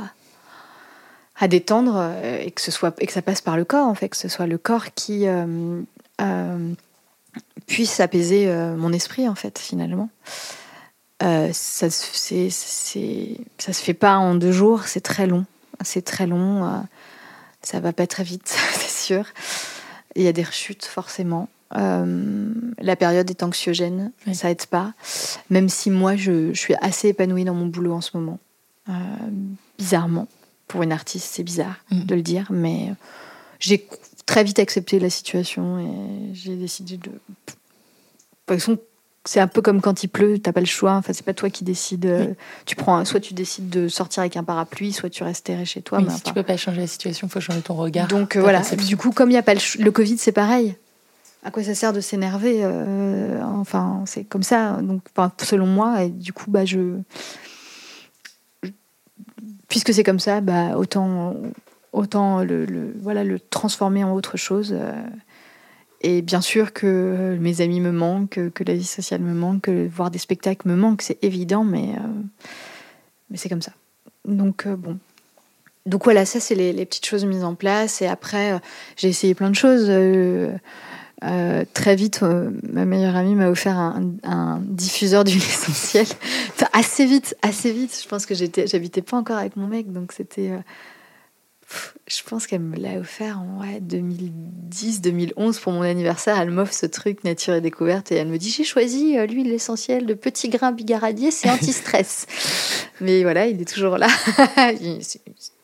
[1.38, 4.08] à détendre euh, et que ce soit que ça passe par le corps en fait
[4.08, 5.82] que ce soit le corps qui euh,
[7.66, 10.08] puisse apaiser mon esprit en fait finalement.
[11.20, 15.44] Ça se c'est c'est ça se fait pas en deux jours c'est très long.
[15.82, 16.84] C'est très long
[17.62, 19.26] ça va pas très vite c'est sûr.
[20.14, 24.36] Il y a des rechutes forcément Euh, la période est anxiogène Oui.
[24.36, 24.92] ça aide pas
[25.50, 28.38] même si moi je, je suis assez épanouie dans mon boulot en ce moment
[28.88, 28.92] Euh,
[29.78, 30.28] bizarrement
[30.68, 32.04] pour une artiste, c'est bizarre Mm.
[32.04, 32.92] de le dire, mais
[33.58, 33.84] j'ai
[34.26, 37.10] très vite accepté la situation et j'ai décidé de.
[37.10, 37.10] De
[38.46, 38.78] toute façon,
[39.24, 40.92] c'est un peu comme quand il pleut, t'as pas le choix.
[40.94, 42.06] Enfin, c'est pas toi qui décides.
[42.06, 45.64] euh, Tu prends, soit tu décides de sortir avec un parapluie, soit tu restes terré
[45.64, 45.98] chez toi.
[45.98, 48.06] Oui, mais si enfin, tu peux pas changer la situation, il faut changer ton regard.
[48.06, 48.58] donc euh, voilà.
[48.58, 48.86] perception.
[48.88, 50.76] Du coup, comme il y a pas le, le Covid, c'est pareil.
[51.46, 54.82] À quoi ça sert de s'énerver euh, Enfin, c'est comme ça.
[54.82, 55.02] Donc,
[55.40, 56.98] selon moi, et du coup, bah je,
[59.68, 61.36] puisque c'est comme ça, bah autant,
[61.92, 64.74] autant le, voilà le transformer en autre chose.
[64.76, 64.92] euh,
[66.00, 69.86] et bien sûr que mes amis me manquent, que, la vie sociale me manque, que
[69.86, 72.22] voir des spectacles me manque, c'est évident, mais, euh,
[73.30, 73.72] mais c'est comme ça.
[74.24, 74.98] Donc bon.
[75.86, 78.02] Donc voilà, ça c'est les, petites choses mises en place.
[78.02, 78.60] Et après,
[78.96, 79.88] j'ai essayé plein de choses.
[81.24, 86.06] Euh, très vite, euh, ma meilleure amie m'a offert un, un diffuseur d'huile essentielle.
[86.54, 87.98] Enfin, assez vite, assez vite.
[88.02, 90.50] Je pense que j'étais, j'habitais pas encore avec mon mec, donc c'était.
[90.50, 90.58] euh,
[92.06, 96.38] je pense qu'elle me l'a offert en ouais, 2010, 2011 pour mon anniversaire.
[96.40, 100.06] Elle m'offre ce truc nature et découverte et elle me dit j'ai choisi l'huile essentielle
[100.06, 102.26] de petits grains bigaradier, c'est anti-stress.
[103.00, 104.06] Mais voilà, il est toujours là.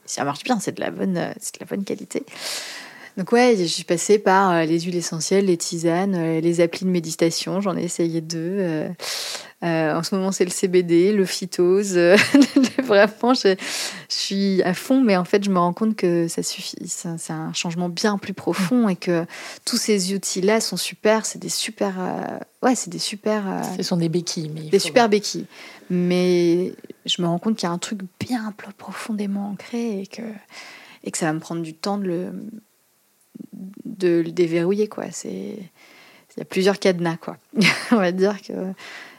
[0.04, 2.24] Ça marche bien, c'est de la bonne, c'est de la bonne qualité.
[3.16, 6.86] Donc ouais, je suis passée par euh, les huiles essentielles, les tisanes, euh, les applis
[6.86, 7.60] de méditation.
[7.60, 8.38] J'en ai essayé deux.
[9.62, 11.96] euh, en ce moment, c'est le CBD, le phytose.
[12.82, 13.54] Vraiment, je,
[14.12, 16.76] je suis à fond, mais en fait, je me rends compte que ça suffit.
[16.86, 19.24] C'est un changement bien plus profond et que
[19.64, 21.26] tous ces outils-là sont super.
[21.26, 24.50] C'est des super, euh, ouais, c'est des super, euh, Ce sont des béquilles.
[24.54, 25.46] Mais des super béquilles.
[25.90, 26.74] Mais
[27.06, 30.22] je me rends compte qu'il y a un truc bien plus profondément ancré et que,
[31.04, 32.32] et que ça va me prendre du temps de le,
[33.84, 34.88] de le déverrouiller.
[34.88, 35.10] Quoi.
[35.10, 35.58] C'est,
[36.36, 37.16] il y a plusieurs cadenas.
[37.16, 37.36] Quoi.
[37.90, 38.52] On va dire que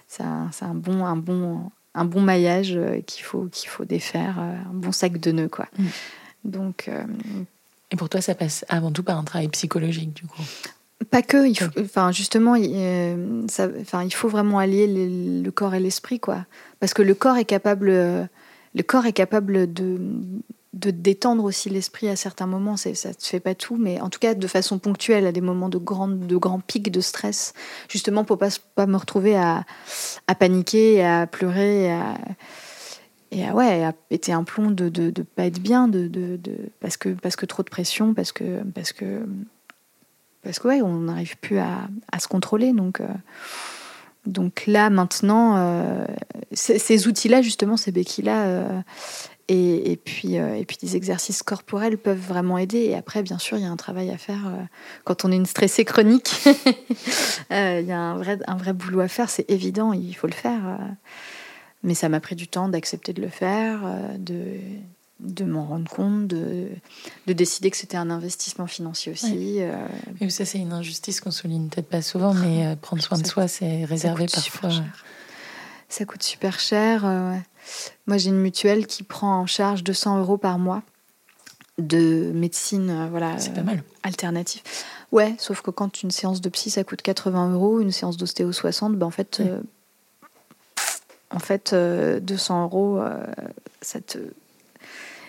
[0.07, 4.69] c'est un, bon, un, bon, un bon maillage euh, qu'il faut, qu'il faut défaire, euh,
[4.69, 5.49] un bon sac de nœuds.
[5.49, 5.67] Quoi.
[5.77, 5.85] Mm.
[6.45, 7.03] Donc, euh,
[7.91, 10.41] Et pour toi, ça passe avant tout par un travail psychologique, du coup?
[11.09, 15.41] Pas que, il faut, enfin justement, il, euh, ça, enfin, il faut vraiment allier le,
[15.41, 16.45] le corps et l'esprit, quoi.
[16.79, 19.99] Parce que le corps est capable, le corps est capable de,
[20.73, 22.77] de détendre aussi l'esprit à certains moments.
[22.77, 25.69] Ça ne fait pas tout, mais en tout cas de façon ponctuelle, à des moments
[25.69, 27.53] de grands, de grands pics de stress,
[27.89, 29.65] justement pour pas, pas me retrouver à,
[30.27, 32.17] à paniquer, à pleurer, à,
[33.31, 36.37] et ouais, à péter un plomb de, de, de pas être bien, de, de,
[36.79, 39.25] parce que parce que trop de pression, parce que parce que
[40.43, 42.73] parce que ouais, on n'arrive plus à, à se contrôler.
[42.73, 43.07] Donc, euh,
[44.25, 46.05] donc là, maintenant, euh,
[46.51, 48.81] ces, ces outils-là, justement, ces béquilles-là, euh,
[49.49, 52.79] et, et, puis, euh, et puis des exercices corporels peuvent vraiment aider.
[52.79, 54.61] Et après, bien sûr, il y a un travail à faire euh,
[55.03, 56.31] quand on est une stressée chronique.
[57.51, 60.27] Euh, Il y a un vrai, un vrai boulot à faire, c'est évident, il faut
[60.27, 60.65] le faire.
[60.65, 60.77] euh.
[61.83, 63.81] mais ça m'a pris du temps d'accepter de le faire,
[64.17, 64.55] de,
[65.19, 66.69] de m'en rendre compte, de,
[67.27, 69.57] de décider que c'était un investissement financier aussi.
[69.59, 69.75] euh,
[70.21, 73.47] Et ça, c'est une injustice qu'on souligne peut-être pas souvent, mais prendre soin de soi,
[73.47, 74.69] c'est réservé parfois.
[75.89, 77.03] Ça coûte super cher.
[77.03, 77.41] ouais.
[78.07, 80.81] Moi, j'ai une mutuelle qui prend en charge 200 euros par mois
[81.79, 83.83] de médecine euh, voilà, C'est euh, pas mal.
[84.03, 84.61] alternative.
[85.11, 88.51] Ouais, sauf que quand une séance de psy, ça coûte 80 euros, une séance d'ostéo
[88.51, 89.47] 60, ben en fait, Oui.
[89.49, 89.59] euh,
[91.31, 93.25] en fait euh, 200 euros, euh,
[93.81, 94.19] ça te...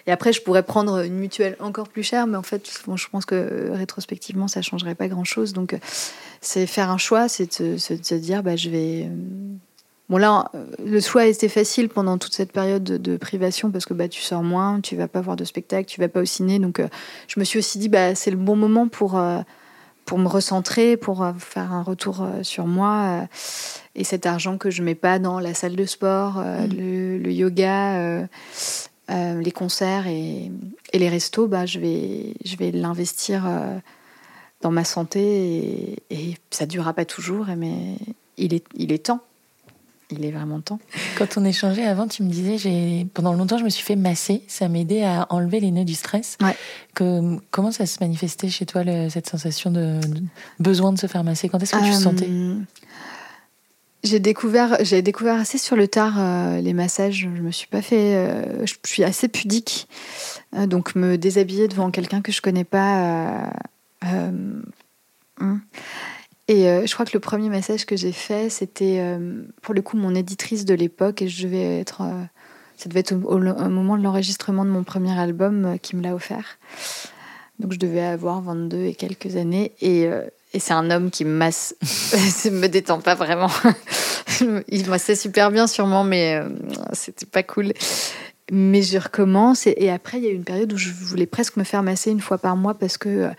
[0.07, 3.09] Et après, je pourrais prendre une mutuelle encore plus chère, mais en fait, bon, je
[3.09, 5.55] pense que euh, rétrospectivement, ça changerait pas grand-chose.
[5.55, 5.79] Donc, euh,
[6.43, 9.09] c'est faire un choix, c'est de se dire, bah, je vais...
[10.11, 13.71] Bon là, euh, le choix a été facile pendant toute cette période de, de privation
[13.71, 16.21] parce que bah, tu sors moins, tu vas pas voir de spectacle, tu vas pas
[16.21, 16.59] au ciné.
[16.59, 16.89] Donc euh,
[17.27, 19.41] je me suis aussi dit, bah, c'est le bon moment pour, euh,
[20.05, 23.27] pour me recentrer, pour faire un retour sur moi.
[23.95, 26.67] et cet argent que je mets pas dans la salle de sport, Mm.
[26.77, 28.29] le, le yoga,
[29.09, 30.51] les concerts et,
[30.93, 33.45] et les restos, bah, je vais, je vais l'investir
[34.61, 35.21] dans ma santé.
[35.21, 37.97] Et, et ça durera pas toujours, mais
[38.37, 39.23] il est, il est temps.
[40.11, 40.79] Il est vraiment temps.
[41.17, 44.43] Quand on échangeait avant, tu me disais, j'ai pendant longtemps, je me suis fait masser.
[44.49, 46.37] Ça m'aidait à enlever les nœuds du stress.
[46.43, 46.55] Ouais.
[46.95, 50.23] Que, comment ça se manifestait chez toi, le- cette sensation de, de
[50.61, 51.49] besoin de se faire masser?
[51.49, 52.29] Quand est-ce que tu Euh, sentais?
[54.05, 57.15] J'ai découvert, j'ai découvert assez sur le tard euh, les massages.
[57.21, 58.15] Je me suis pas fait.
[58.15, 59.89] euh, je suis assez pudique,
[60.55, 63.51] Euh, donc me déshabiller devant quelqu'un que je connais pas.
[64.05, 64.63] hum.
[66.47, 69.81] Et euh, je crois que le premier massage que j'ai fait, c'était euh, pour le
[69.81, 72.03] coup mon éditrice de l'époque et je devais être.
[72.03, 72.23] euh,
[72.77, 76.59] ça devait être au, moment de l'enregistrement de mon premier album qui me l'a offert.
[77.61, 80.09] Donc je devais avoir 22 et quelques années et
[80.59, 81.77] c'est un homme qui me masse.
[81.83, 83.49] Ça me détend pas vraiment.
[84.69, 86.43] Il massait super bien sûrement, mais
[86.93, 87.73] c'était pas cool.
[88.51, 91.27] Mais je recommence et, et après il y a eu une période où je voulais
[91.27, 93.31] presque me faire masser une fois par mois parce que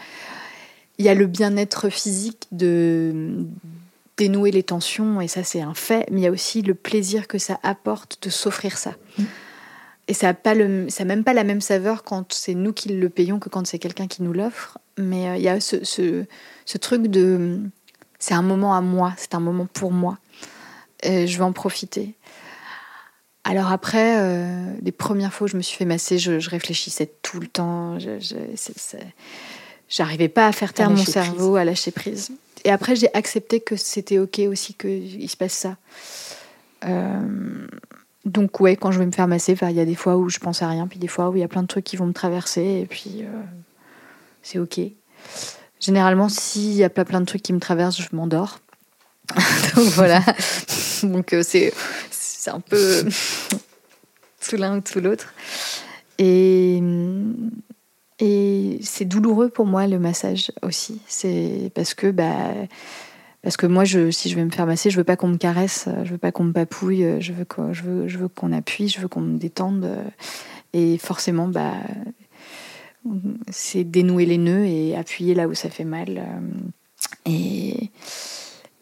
[0.97, 3.45] il y a le bien-être physique de
[4.17, 7.27] dénouer les tensions, et ça c'est un fait, mais il y a aussi le plaisir
[7.27, 8.95] que ça apporte de s'offrir ça.
[9.17, 9.23] Mm.
[10.07, 13.49] Et ça n'a même pas la même saveur quand c'est nous qui le payons que
[13.49, 14.77] quand c'est quelqu'un qui nous l'offre.
[14.97, 16.25] Mais euh, il y a ce, ce,
[16.65, 17.59] ce, truc de,
[18.19, 20.19] c'est un moment à moi, c'est un moment pour moi.
[21.01, 22.15] Et je vais en profiter.
[23.43, 27.39] Alors après, euh, les premières fois où je me suis fait masser, je, réfléchissais tout
[27.39, 27.99] le temps.
[27.99, 28.17] Je,
[29.89, 32.31] J'arrivais pas à faire taire mon cerveau, à lâcher prise.
[32.63, 35.77] Et après, j'ai accepté que c'était OK aussi qu'il se passe ça.
[36.85, 37.67] Euh,
[38.25, 40.39] donc, ouais, quand je vais me faire masser, il y a des fois où je
[40.39, 42.07] pense à rien, puis des fois où il y a plein de trucs qui vont
[42.07, 43.43] me traverser, et puis euh,
[44.41, 44.79] c'est OK.
[45.79, 48.59] Généralement, s'il y a pas plein de trucs qui me traversent, je m'endors.
[49.75, 50.21] donc voilà.
[51.03, 51.71] donc euh, c'est
[52.47, 53.05] un peu
[54.47, 55.33] tout l'un ou tout l'autre.
[56.17, 56.81] Et
[58.19, 61.01] et c'est douloureux pour moi le massage aussi.
[61.07, 62.53] C'est parce que bah
[63.41, 65.37] parce que moi je, si je vais me faire masser, je veux pas qu'on me
[65.37, 68.51] caresse, je veux pas qu'on me papouille, je veux qu'on je veux, je veux qu'on
[68.51, 69.97] appuie, je veux qu'on me détende.
[70.73, 71.73] Et forcément bah
[73.51, 76.23] c'est dénouer les nœuds et appuyer là où ça fait mal.
[77.25, 77.91] Et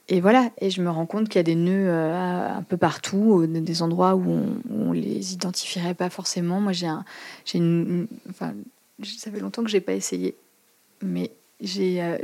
[0.10, 2.76] et voilà, et je me rends compte qu'il y a des nœuds euh, un peu
[2.76, 6.60] partout, des endroits où on, on les identifierait pas forcément.
[6.60, 6.90] Moi, j'ai
[8.30, 8.54] enfin,
[9.04, 10.36] ça fait longtemps que j'ai pas essayé,
[11.02, 11.32] mais
[11.62, 12.18] j'ai euh,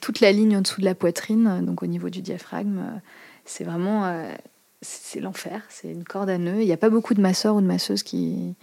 [0.00, 2.98] toute la ligne en dessous de la poitrine, donc au niveau du diaphragme, euh,
[3.44, 4.32] c'est vraiment euh,
[4.82, 6.60] c'est l'enfer, c'est une corde à nœuds.
[6.60, 8.54] Il n'y a pas beaucoup de masseurs ou de masseuses qui,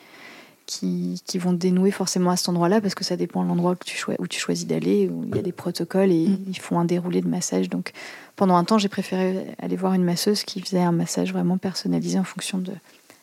[0.65, 3.86] qui, qui vont dénouer forcément à cet endroit-là parce que ça dépend de l'endroit que
[3.86, 6.45] tu où tu choisis d'aller, où il y a des protocoles et mm.
[6.47, 7.69] ils font un déroulé de massage.
[7.69, 7.91] Donc
[8.36, 12.17] pendant un temps, j'ai préféré aller voir une masseuse qui faisait un massage vraiment personnalisé
[12.17, 12.71] en fonction de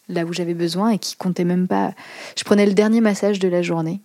[0.08, 1.94] là où j'avais besoin et qui comptait même pas.
[2.36, 4.00] Je prenais le dernier massage de la journée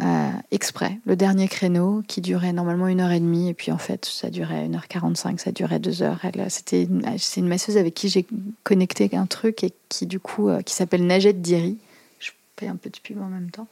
[0.00, 3.78] euh, exprès, le dernier créneau qui durait normalement une heure et demie, et puis en
[3.78, 6.20] fait ça durait une heure 45, ça durait deux heures.
[6.48, 6.88] C'était
[7.18, 8.24] c'est une masseuse avec qui j'ai
[8.62, 11.78] connecté un truc et qui du coup euh, qui s'appelle Najette Diri.
[12.20, 13.66] Je fais un peu de pub en même temps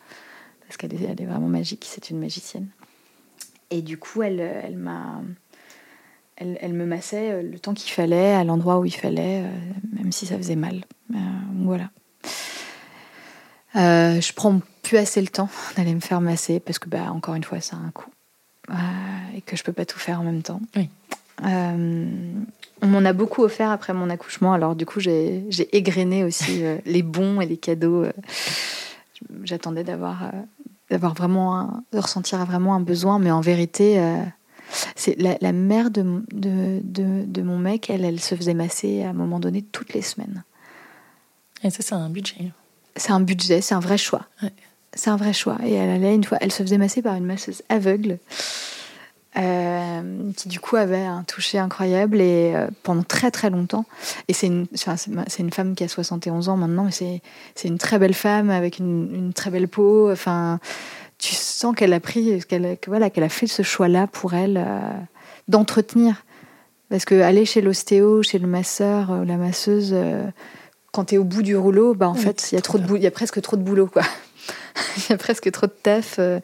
[0.66, 2.66] parce qu'elle est, vraiment magique, c'est une magicienne.
[3.70, 5.20] Et du coup elle, elle m'a
[6.34, 9.44] elle, elle, me massait euh, le temps qu'il fallait, à l'endroit où il fallait,
[9.92, 10.84] même si ça faisait mal.
[11.54, 11.90] voilà.
[13.76, 17.34] Euh, je prends plus assez le temps d'aller me faire masser parce que, bah, encore
[17.34, 18.10] une fois, ça a un coût
[18.70, 18.74] euh,
[19.36, 20.60] et que je peux pas tout faire en même temps.
[21.44, 22.06] Euh,
[22.82, 27.02] on m'en a beaucoup offert après mon accouchement, alors du coup, j'ai égrené aussi les
[27.02, 28.04] bons et les cadeaux.
[29.44, 30.32] J'attendais d'avoir
[30.88, 34.00] d'avoir vraiment de ressentir vraiment un besoin, mais en vérité,
[34.94, 39.10] c'est la, mère de, de, de, de, mon mec, elle, elle se faisait masser à
[39.10, 40.44] un moment donné toutes les semaines.
[41.64, 42.52] Et ça, c'est un budget
[42.96, 44.26] c'est un budget, c'est un vrai choix.
[44.94, 45.58] C'est un vrai choix.
[45.64, 48.18] Et elle allait une fois, elle se faisait masser par une masseuse aveugle.
[49.38, 53.84] Euh, qui du coup avait un toucher incroyable et euh, pendant très très longtemps.
[54.28, 57.20] Et c'est une, c'est une femme qui a 71 ans maintenant, mais c'est,
[57.54, 60.10] c'est une très belle femme avec une, une, très belle peau.
[60.10, 60.58] Enfin,
[61.18, 64.80] tu sens qu'elle a pris, qu'elle, voilà, qu'elle a fait ce choix-là pour elle euh,
[65.48, 66.24] d'entretenir.
[66.88, 69.94] Parce que aller chez l'ostéo, chez le masseur, la masseuse,
[70.96, 72.96] quand tu es au bout du rouleau, bah, en fait, il y, a trop de
[72.96, 73.86] il y a presque trop de boulot.
[73.86, 74.02] quoi.
[74.96, 76.16] Il y a presque trop de taf.
[76.18, 76.40] Euh.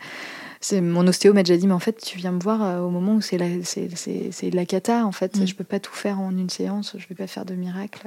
[0.61, 2.91] C'est mon ostéo m'a déjà dit, mais en fait, tu viens me voir euh, au
[2.91, 5.07] moment où c'est la, c'est, c'est, la cata.
[5.07, 5.47] En fait, mm.
[5.47, 6.95] je peux pas tout faire en une séance.
[6.99, 8.07] Je vais pas faire de miracle.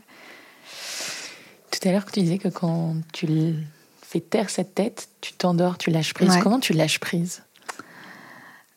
[1.72, 3.56] Tout à l'heure, tu disais que quand tu
[4.04, 6.38] fais taire cette tête, tu t'endors, tu lâches prise.
[6.44, 7.42] Comment tu lâches prise?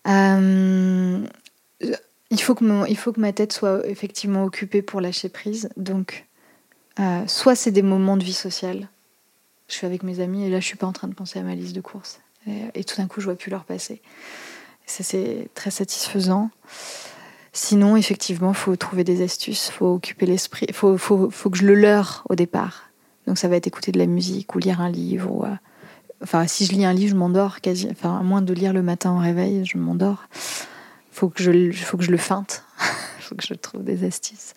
[0.07, 1.21] Euh,
[2.31, 5.69] il, faut que il faut que ma tête soit effectivement occupée pour lâcher prise.
[5.77, 6.28] Donc,
[7.01, 8.89] euh, soit c'est des moments de vie sociale.
[9.69, 11.43] Je suis avec mes amis et là, je suis pas en train de penser à
[11.43, 12.21] ma liste de courses.
[12.75, 14.01] Et, tout d'un coup, je vois plus leur passer.
[14.87, 16.51] Ça, c'est très satisfaisant.
[17.53, 21.75] Sinon, effectivement, faut trouver des astuces, faut occuper l'esprit, faut, faut, faut, que je le
[21.75, 22.89] leurre au départ.
[23.27, 25.31] Donc, ça va être écouter de la musique ou lire un livre.
[25.31, 25.55] Ou, euh,
[26.23, 27.87] Enfin, si je lis un livre, je m'endors quasi.
[27.91, 30.25] Enfin, à moins de lire le matin au réveil, je m'endors.
[31.13, 32.65] Faut que je, faut que je le feinte.
[33.21, 34.55] faut que je trouve des astuces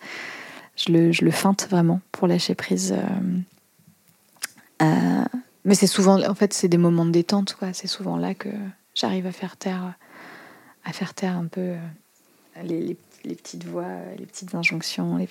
[0.76, 2.92] je le, je le feinte vraiment pour lâcher prise.
[2.92, 5.24] Euh, euh,
[5.64, 7.72] mais c'est souvent, en fait, c'est des moments de détente, quoi.
[7.72, 8.48] C'est souvent là que
[8.94, 9.94] j'arrive à faire taire,
[10.84, 11.78] à faire taire un peu euh,
[12.64, 13.86] les, les, petites voix,
[14.18, 15.28] les petites injonctions, les,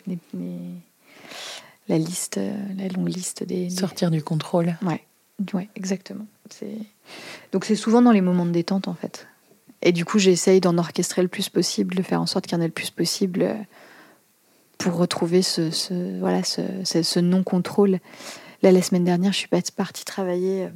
[1.90, 2.40] la liste,
[2.78, 4.78] la longue liste des, sortir du contrôle.
[4.84, 5.04] Ouais,
[5.54, 6.26] ouais, exactement.
[7.52, 9.28] Donc c'est souvent dans les moments de détente en fait.
[9.82, 12.60] Et du coup, j'essaye d'en orchestrer le plus possible, de faire en sorte qu'il y
[12.60, 13.58] en ait le plus possible
[14.82, 18.00] pour retrouver ce, voilà, ce, non-contrôle.
[18.64, 20.70] Là, la semaine dernière, je suis partie travailler euh,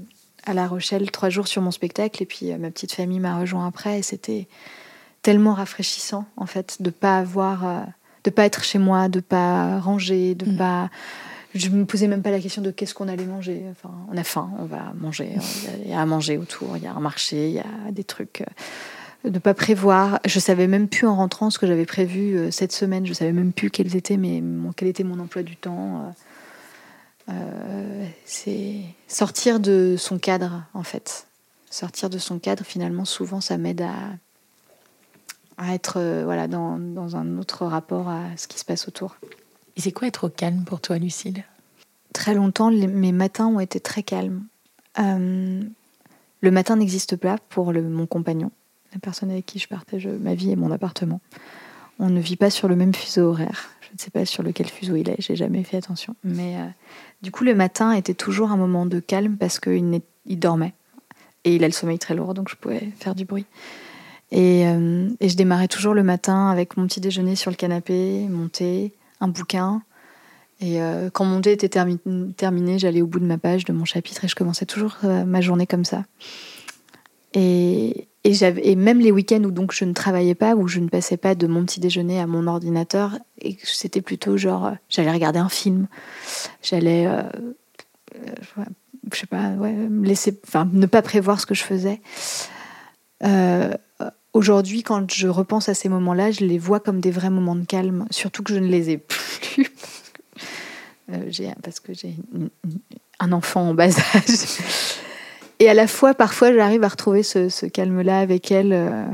[0.46, 3.40] à La Rochelle trois jours sur mon spectacle et puis euh, ma petite famille m'a
[3.40, 4.48] rejoint après et c'était
[5.22, 7.82] tellement rafraîchissant en fait de pas avoir euh,
[8.24, 10.58] de pas être chez moi, de pas ranger, de Mm.
[10.58, 10.90] pas.
[11.54, 13.64] Je me posais même pas la question de qu'est-ce qu'on allait manger.
[13.72, 15.30] Enfin, on a faim, on va manger.
[15.86, 18.04] Il y, a à manger autour, il y a un marché, il y a des
[18.04, 18.44] trucs.
[19.26, 20.20] De pas prévoir.
[20.26, 23.06] Je savais même plus en rentrant ce que j'avais prévu euh, cette semaine.
[23.08, 26.14] Je savais même plus quels étaient mes, mon- quel était mon emploi du temps.
[27.30, 31.26] Euh, euh, c'est sortir de son cadre, en fait.
[31.72, 33.94] Sortir de son cadre, finalement, souvent, ça m'aide à,
[35.58, 39.18] à être euh, voilà, dans, dans un autre rapport à ce qui se passe autour.
[39.76, 41.44] Et c'est quoi être au calme pour toi, Lucille?
[42.14, 44.44] Très longtemps, les- mes matins ont été très calmes.
[44.98, 48.52] Le matin n'existe pas pour le, mon compagnon,
[48.96, 51.22] la personne avec qui je partage ma vie et mon appartement.
[52.00, 53.70] On ne vit pas sur le même fuseau horaire.
[53.82, 56.16] Je ne sais pas sur lequel fuseau il est, j'ai jamais fait attention.
[56.24, 56.66] Mais euh,
[57.22, 60.74] du coup, le matin était toujours un moment de calme parce qu'il il dormait.
[61.44, 63.46] Et il a le sommeil très lourd, donc je pouvais faire du bruit.
[64.32, 68.28] Et, euh, et je démarrais toujours le matin avec mon petit déjeuner sur le canapé,
[68.30, 69.84] mon thé, un bouquin.
[70.60, 73.74] Et euh, quand mon thé était termi- terminé, j'allais au bout de ma page, de
[73.74, 76.06] mon chapitre, et je commençais toujours ma journée comme ça.
[77.34, 81.18] Et, et, même les week-ends où donc je ne travaillais pas, où je ne passais
[81.18, 85.40] pas de mon petit déjeuner à mon ordinateur, et c'était plutôt genre, euh, j'allais regarder
[85.40, 85.88] un film,
[86.64, 87.22] j'allais, euh,
[88.16, 88.64] euh,
[89.14, 92.02] je sais pas, ouais, me laisser, enfin, ne pas prévoir ce que je faisais.
[93.24, 93.72] Euh,
[94.36, 97.64] Aujourd'hui, quand je repense à ces moments-là, je les vois comme des vrais moments de
[97.64, 99.72] calme, surtout que je ne les ai plus.
[101.64, 102.18] Parce que j'ai
[103.22, 105.00] un enfant en bas âge.
[105.60, 108.74] Et à la fois, parfois, j'arrive à retrouver ce, calme-là avec elle.
[108.74, 109.06] euh,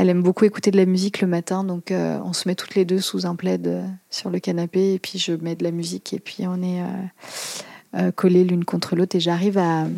[0.00, 2.74] elle aime beaucoup écouter de la musique le matin, donc euh, on se met toutes
[2.74, 5.72] les deux sous un plaid euh, sur le canapé, et puis je mets de la
[5.72, 6.82] musique, et puis on est
[7.98, 9.88] euh, collés l'une contre l'autre, et j'arrive à,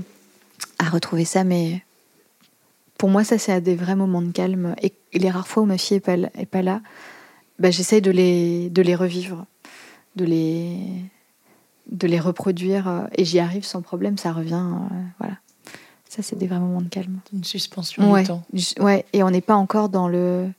[0.91, 1.85] retrouver ça, mais
[2.99, 4.75] pour moi, ça, c'est à des vrais moments de calme.
[4.83, 6.17] Et les rares fois où ma fille est pas,
[6.51, 6.81] pas là,
[7.61, 9.47] bah, j'essaye de les, de les revivre,
[10.17, 10.79] de les,
[11.91, 12.89] de les reproduire.
[12.89, 14.55] euh, Et j'y arrive sans problème, ça revient.
[14.65, 15.37] euh, voilà.
[16.09, 17.21] Ça, c'est des vrais moments de calme.
[17.33, 18.43] Une suspension Ouais, du temps.
[18.81, 19.07] ouais.
[19.15, 20.51] Et on n'est pas encore dans le.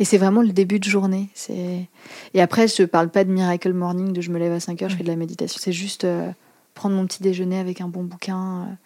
[0.00, 1.28] Et c'est vraiment le début de journée.
[1.34, 1.88] C'est...
[2.34, 4.88] Et après, je parle pas de miracle morning, de je me lève à 5 heures,
[4.88, 5.58] je fais de la méditation.
[5.62, 6.30] C'est juste euh,
[6.74, 8.78] prendre mon petit déjeuner avec un bon bouquin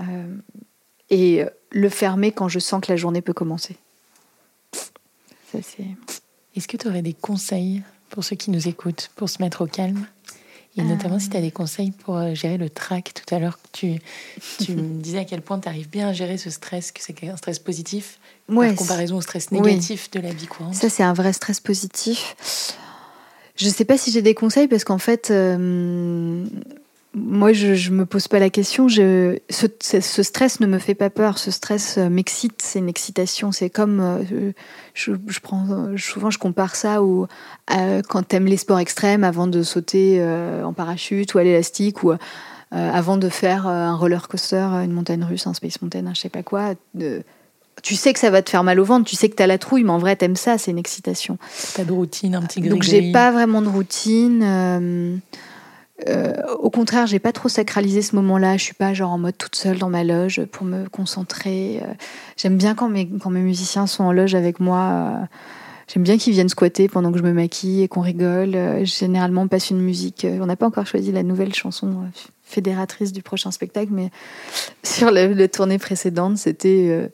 [0.00, 0.36] euh, euh,
[1.10, 3.76] et le fermer quand je sens que la journée peut commencer.
[4.72, 5.86] Ça, c'est...
[6.56, 9.66] Est-ce que tu aurais des conseils pour ceux qui nous écoutent pour se mettre au
[9.66, 10.06] calme?
[10.76, 10.84] Et Euh.
[10.84, 13.12] notamment si tu as des conseils pour euh, gérer le trac.
[13.14, 14.00] Tout à l'heure, tu,
[14.60, 17.14] tu me disais à quel point tu arrives bien à gérer ce stress, que c'est
[17.28, 18.18] un stress positif
[18.48, 19.60] Ouais, par comparaison au stress oui.
[19.60, 20.74] négatif de la vie courante.
[20.74, 22.34] Ça, c'est un vrai stress positif.
[23.56, 26.44] Je sais pas si j'ai des conseils parce qu'en fait, euh,
[27.14, 28.88] moi, je, je me pose pas la question.
[28.88, 31.38] Je, ce, stress ne me fait pas peur.
[31.38, 32.60] Ce stress euh, m'excite.
[32.62, 33.52] C'est une excitation.
[33.52, 34.52] C'est comme, euh,
[34.94, 37.28] je, je prends souvent, je compare ça au
[37.68, 42.02] à quand t'aimes les sports extrêmes avant de sauter euh, en parachute ou à l'élastique
[42.02, 42.16] ou euh,
[42.70, 46.28] avant de faire un roller coaster, une montagne russe, un space mountain, un je sais
[46.28, 46.74] pas quoi.
[46.94, 47.22] de-
[47.82, 49.58] tu sais que ça va te faire mal au ventre, tu sais que t'as la
[49.58, 51.38] trouille, mais en vrai t'aimes ça, c'est une excitation.
[51.76, 55.20] Pas de routine, un petit gris Donc j'ai pas vraiment de routine.
[56.08, 58.56] Euh, au contraire, j'ai pas trop sacralisé ce moment-là.
[58.56, 61.80] Je suis pas genre en mode toute seule dans ma loge pour me concentrer.
[61.82, 61.94] euh.
[62.36, 64.78] J'aime bien quand mes, quand mes musiciens sont en loge avec moi.
[65.22, 65.24] euh,
[65.86, 68.56] J'aime bien qu'ils viennent squatter pendant que je me maquille et qu'on rigole.
[68.84, 70.26] Généralement, on passe une musique.
[70.40, 72.04] On n'a pas encore choisi la nouvelle chanson
[72.42, 74.10] fédératrice du prochain spectacle, mais
[74.82, 77.10] sur la, tournée précédente, c'était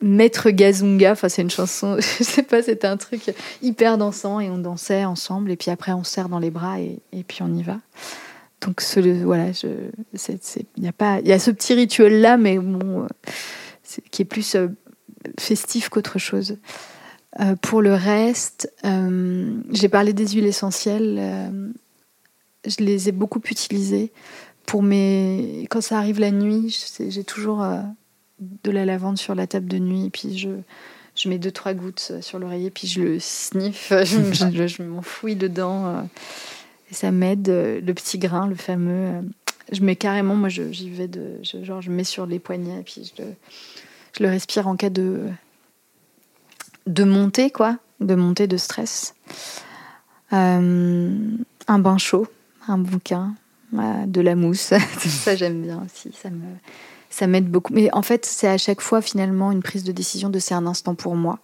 [0.00, 1.12] Maître Gazunga.
[1.12, 5.04] Enfin, c'est une chanson, je sais pas, c'était un truc hyper dansant et on dansait
[5.04, 5.50] ensemble.
[5.50, 7.78] Et puis après, on se serre dans les bras et, puis on y va.
[8.60, 12.58] Donc, ce, voilà, il y a pas, il y a ce petit rituel là, mais
[12.58, 13.06] bon, euh,
[14.10, 14.68] qui est plus euh,
[15.38, 16.58] festif qu'autre chose.
[17.38, 18.72] Euh, pour le reste,
[19.70, 21.72] j'ai parlé des huiles essentielles.
[22.66, 24.12] je les ai beaucoup utilisées
[24.66, 25.66] pour mes.
[25.70, 26.76] Quand ça arrive la nuit,
[27.08, 27.64] j'ai toujours
[28.40, 30.48] de la lavande sur la table de nuit, puis je,
[31.14, 35.86] je mets deux trois gouttes sur l'oreiller, puis je le sniffe, je, je, m'enfouis dedans,
[35.86, 36.02] euh,
[36.90, 37.48] et ça m'aide.
[37.48, 39.08] euh, Le petit grain, le fameux.
[39.16, 39.20] euh,
[39.72, 42.82] je mets carrément, moi, j'y vais de, je, genre, je mets sur les poignets, et
[42.82, 43.22] puis je
[44.22, 45.28] le, respire en cas de
[46.86, 49.14] de montée, quoi, de montée de stress.
[50.32, 52.26] Un bain chaud,
[52.66, 53.34] un bouquin,
[53.72, 56.42] de la mousse, ça j'aime bien aussi, ça me
[57.10, 57.74] ça m'aide beaucoup.
[57.74, 60.66] Mais en fait, c'est à chaque fois finalement une prise de décision de c'est un
[60.66, 61.38] instant pour moi.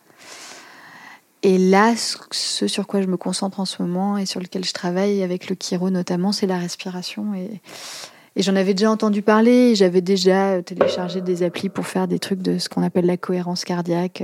[1.43, 4.73] Et là, ce- sur quoi je me concentre en ce moment et sur lequel je
[4.73, 7.35] travaille avec le Kiro notamment, c'est la respiration.
[7.35, 7.61] Et,
[8.37, 12.59] j'en avais déjà entendu parler, j'avais déjà téléchargé des applis pour faire des trucs de
[12.59, 14.23] ce qu'on appelle la cohérence cardiaque.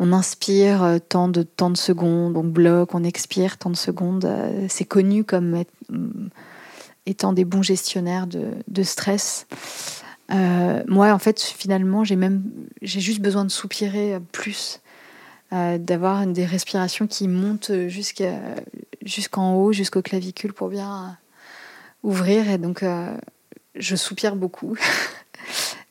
[0.00, 4.28] on inspire tant de, tant de secondes, on bloque, on expire tant de secondes.
[4.68, 5.62] C'est connu comme
[7.06, 9.46] étant des bons gestionnaires de stress.
[10.30, 12.42] Moi, en fait, finalement, j'ai même
[12.82, 14.80] j'ai juste besoin de soupirer plus,
[15.50, 18.40] d'avoir des respirations qui montent jusqu'à
[19.02, 21.18] jusqu'en haut, jusqu'au clavicule pour bien
[22.02, 22.48] ouvrir.
[22.50, 22.84] Et donc,
[23.74, 24.76] je soupire beaucoup.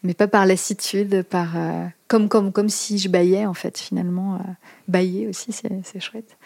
[0.03, 4.35] mais pas par lassitude, par euh, comme comme comme si je baillais en fait finalement.
[4.35, 4.51] Euh,
[4.87, 6.37] bailler aussi, c'est chouette.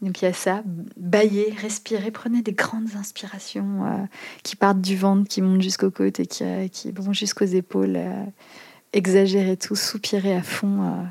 [0.00, 0.62] Donc il y a ça,
[0.96, 4.04] bailler, respirer, prenez des grandes inspirations euh,
[4.42, 7.98] qui partent du ventre, qui montent jusqu'aux côtes et qui, qui vont jusqu'aux épaules.
[8.92, 11.06] exagérer tout, soupirer à fond.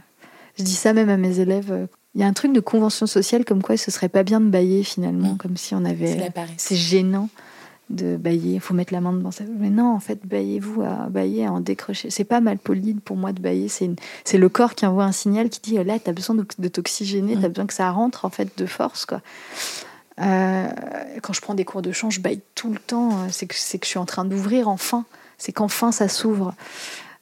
[0.58, 1.88] Je dis ça même à mes élèves.
[2.14, 4.50] Il y a un truc de convention sociale comme quoi ce serait pas bien de
[4.50, 5.38] bailler finalement, mmh.
[5.38, 6.32] comme si on avait.
[6.58, 7.30] C'est gênant
[7.94, 11.08] de bailler, il faut mettre la main devant sa Mais non, en fait, baillez-vous à
[11.10, 12.10] bailler, à en décrocher.
[12.10, 13.68] C'est pas mal poli pour moi de bailler.
[13.70, 17.38] C'est le corps qui envoie un signal qui dit là, tu as besoin de, t'oxygéner,
[17.38, 19.06] tu as besoin que ça rentre en fait de force.
[19.06, 19.22] quoi.
[20.20, 20.68] Euh,
[21.22, 23.30] quand je prends des cours de chant, je baille tout le temps.
[23.30, 25.06] C'est que, que je suis en train d'ouvrir enfin.
[25.38, 26.54] C'est qu'enfin ça s'ouvre.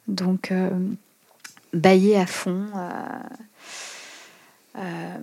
[0.08, 0.70] Donc, euh,
[1.72, 2.66] bailler à fond.
[4.76, 5.18] Euh,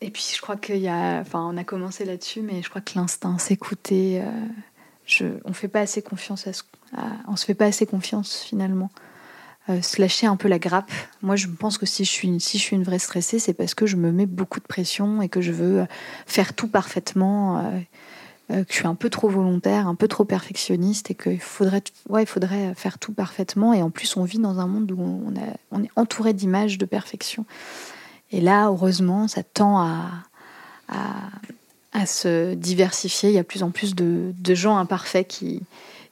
[0.00, 1.20] et puis, je crois qu'il y a.
[1.20, 4.22] Enfin, on a commencé là-dessus, mais je crois que l'instinct, s'écouter
[5.44, 6.52] on fait pas assez confiance à,
[7.28, 8.90] on se fait pas assez confiance finalement.
[9.70, 10.92] Euh, se lâcher un peu la grappe.
[11.22, 13.74] Moi, je pense que si je suis, si je suis une vraie stressée, c'est parce
[13.74, 15.86] que je me mets beaucoup de pression et que je veux euh,
[16.26, 17.72] faire tout parfaitement,
[18.50, 22.24] euh, je suis un peu trop volontaire, un peu trop perfectionniste et qu'il faudrait, ouais,
[22.24, 23.72] il faudrait faire tout parfaitement.
[23.72, 27.46] Et en plus, on vit dans un monde où on, est entouré d'images de perfection.
[28.32, 30.26] Et là, heureusement, ça tend à,
[31.94, 33.30] à se diversifier.
[33.30, 35.62] Il y a plus en plus de, gens imparfaits qui,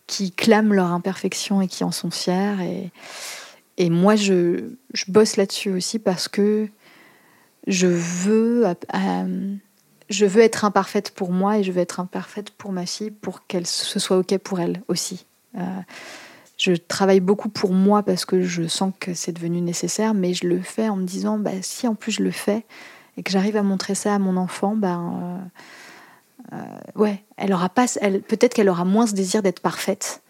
[0.07, 2.91] qui clament leur imperfection et qui en sont fiers.
[3.77, 6.69] Et, moi, je, je bosse là-dessus aussi parce que
[7.67, 9.55] je veux, euh,
[10.09, 13.47] je veux être imparfaite pour moi et je veux être imparfaite pour ma fille pour
[13.47, 15.27] qu'elle se soit OK pour elle aussi.
[15.59, 15.81] Euh,
[16.59, 20.47] je travaille beaucoup pour moi parce que je sens que c'est devenu nécessaire, mais je
[20.47, 22.65] le fais en me disant, bah, si en plus je le fais,
[23.17, 25.51] et que j'arrive à montrer ça à mon enfant, ben,
[26.53, 27.87] euh, euh, ouais, elle aura pas,
[28.29, 30.23] peut-être qu'elle aura moins ce désir d'être parfaite.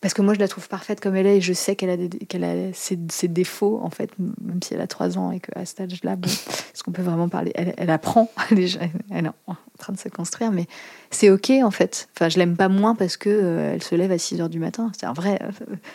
[0.00, 1.96] Parce que moi, je la trouve parfaite comme elle est et je sais qu'elle a,
[2.28, 5.80] qu'elle a ses, défauts, en fait, même si elle a 3 ans et qu'à cet
[5.80, 7.52] âge-là, bon, est-ce qu'on peut vraiment parler?
[7.54, 8.80] Elle, apprend, déjà,
[9.10, 10.66] elle est en train de se construire, mais
[11.10, 12.10] c'est OK, en fait.
[12.14, 14.58] Enfin, je l'aime pas moins parce que euh, elle se lève à 6 heures du
[14.58, 14.92] matin.
[14.98, 15.38] C'est un vrai.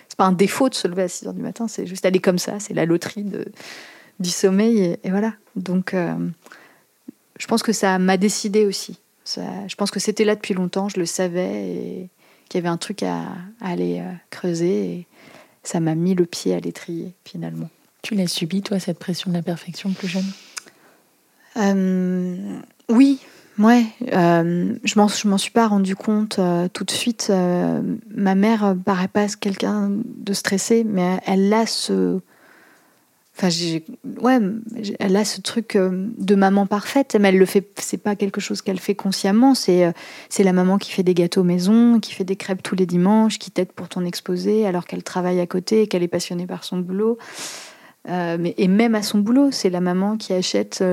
[0.07, 2.19] c'est pas un défaut de se lever à 6 heures du matin, c'est juste est
[2.19, 3.45] comme ça, c'est la loterie de,
[4.19, 5.33] du sommeil, et, voilà.
[5.55, 6.15] Donc, euh,
[7.37, 8.99] je pense que ça m'a décidé aussi.
[9.25, 12.09] je pense que c'était là depuis longtemps, je le savais, et
[12.49, 13.23] qu'il y avait un truc à,
[13.61, 15.07] aller euh, creuser, et
[15.63, 17.69] ça m'a mis le pied à l'étrier, finalement.
[18.01, 20.31] Tu l'as subi, toi, cette pression de la perfection plus jeune?
[21.57, 23.19] Euh, Oui,
[23.57, 23.85] ouais.
[24.09, 26.39] je m'en, je m'en suis pas rendu compte
[26.73, 27.29] tout de suite.
[28.09, 32.21] ma mère paraît pas quelqu'un de stressé, mais elle a ce
[33.41, 33.79] Enfin,
[34.21, 34.39] ouais,
[34.99, 37.65] elle a ce truc euh, de maman parfaite, mais elle le fait.
[37.79, 39.55] C'est pas quelque chose qu'elle fait consciemment.
[39.55, 39.91] C'est euh,
[40.27, 43.39] c'est la maman qui fait des gâteaux maison, qui fait des crêpes tous les dimanches,
[43.39, 46.65] qui t'aide pour ton exposé, alors qu'elle travaille à côté et qu'elle est passionnée par
[46.65, 47.17] son boulot.
[48.09, 50.83] Euh, mais et même à son boulot, c'est la maman qui achète,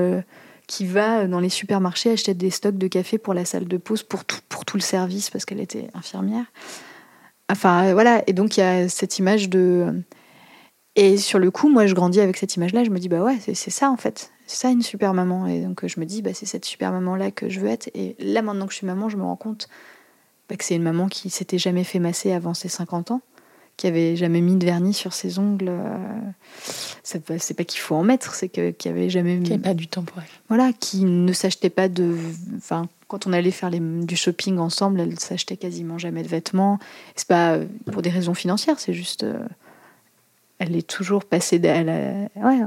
[0.67, 4.03] qui va dans les supermarchés acheter des stocks de café pour la salle de pause
[4.03, 6.45] pour tout pour tout le service parce qu'elle était infirmière.
[7.51, 8.23] Enfin voilà.
[8.27, 10.01] Et donc il y a cette image de
[10.97, 12.83] et sur le coup, moi, je grandis avec cette image-là.
[12.83, 14.31] Je me dis, bah ouais, c'est ça en fait.
[14.47, 15.45] C'est ça une super maman.
[15.45, 17.87] Et donc, je me dis, bah, c'est cette super maman-là que je veux être.
[17.93, 19.69] Et là, maintenant que je suis maman, je me rends compte
[20.49, 23.21] bah, que c'est une maman qui s'était jamais fait masser avant ses 50 ans,
[23.75, 25.67] qui avait jamais mis de vernis sur ses ongles.
[25.69, 25.97] Euh,
[27.03, 29.39] c'est pas, qu'il faut en mettre, c'est qu'il n'y avait jamais.
[29.41, 30.27] Qui pas du temps pour elle.
[30.47, 32.15] Voilà, qui ne s'achetait pas de.
[32.55, 36.79] Enfin, quand on allait faire du shopping ensemble, elle s'achetait quasiment jamais de vêtements.
[37.15, 37.59] C'est pas
[37.91, 39.21] pour des raisons financières, c'est juste.
[39.21, 39.37] Euh,
[40.59, 41.59] elle est toujours passée.
[41.63, 42.59] Elle, ouais,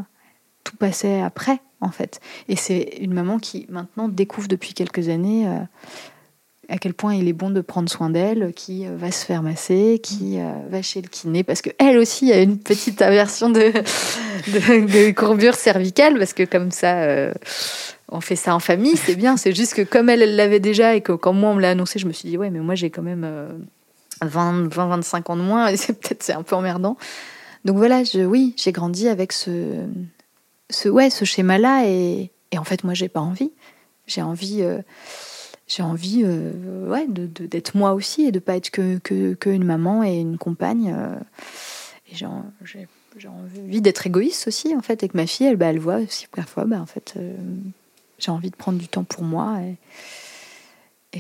[0.65, 2.21] tout passait après, en fait.
[2.49, 5.59] Et c'est une maman qui, maintenant, découvre depuis quelques années euh,
[6.69, 9.43] à quel point il est bon de prendre soin d'elle, qui euh, va se faire
[9.43, 13.73] masser, qui euh, va chez le kiné, parce qu'elle aussi a une petite aversion de,
[14.47, 17.33] de, courbure cervicale, parce que comme ça.
[18.13, 19.37] on fait ça en famille, c'est bien.
[19.37, 21.71] C'est juste que comme elle, elle l'avait déjà et que quand moi on me l'a
[21.71, 23.27] annoncé, je me suis dit ouais, mais moi j'ai quand même
[24.23, 26.97] 20, 20, 25 ans de moins et c'est peut-être c'est un peu emmerdant.
[27.65, 29.87] Donc voilà, oui, j'ai grandi avec ce,
[30.87, 33.53] ouais, ce schéma-là et, et, en fait, moi, j'ai pas envie.
[34.07, 34.81] J'ai envie, euh,
[35.69, 40.19] j'ai envie euh, ouais, d'être moi aussi et de pas être que, une maman et
[40.19, 40.93] une compagne.
[40.97, 41.15] Euh,
[42.11, 42.27] et j'ai
[43.29, 46.27] envie d'être égoïste aussi, en fait, et que ma fille, elle, bah, elle voit aussi
[46.27, 47.17] parfois, bah, en fait,
[48.19, 49.61] j'ai envie de prendre du temps pour moi.
[49.63, 49.77] Et,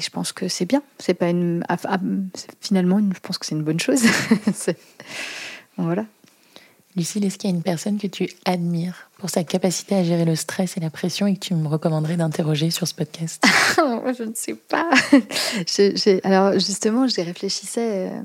[0.01, 0.83] je pense que c'est bien.
[0.99, 1.65] C'est pas une.
[2.61, 4.03] Finalement, je pense que c'est une bonne chose.
[5.77, 6.07] voilà.
[7.01, 10.27] Lucille, est-ce qu'il y a une personne que tu admires pour sa capacité à gérer
[10.27, 13.43] le stress et la pression et que tu me recommanderais d'interroger sur ce podcast?
[13.79, 14.91] Je ne sais pas.
[16.25, 18.21] alors justement, j'y réfléchissais euh,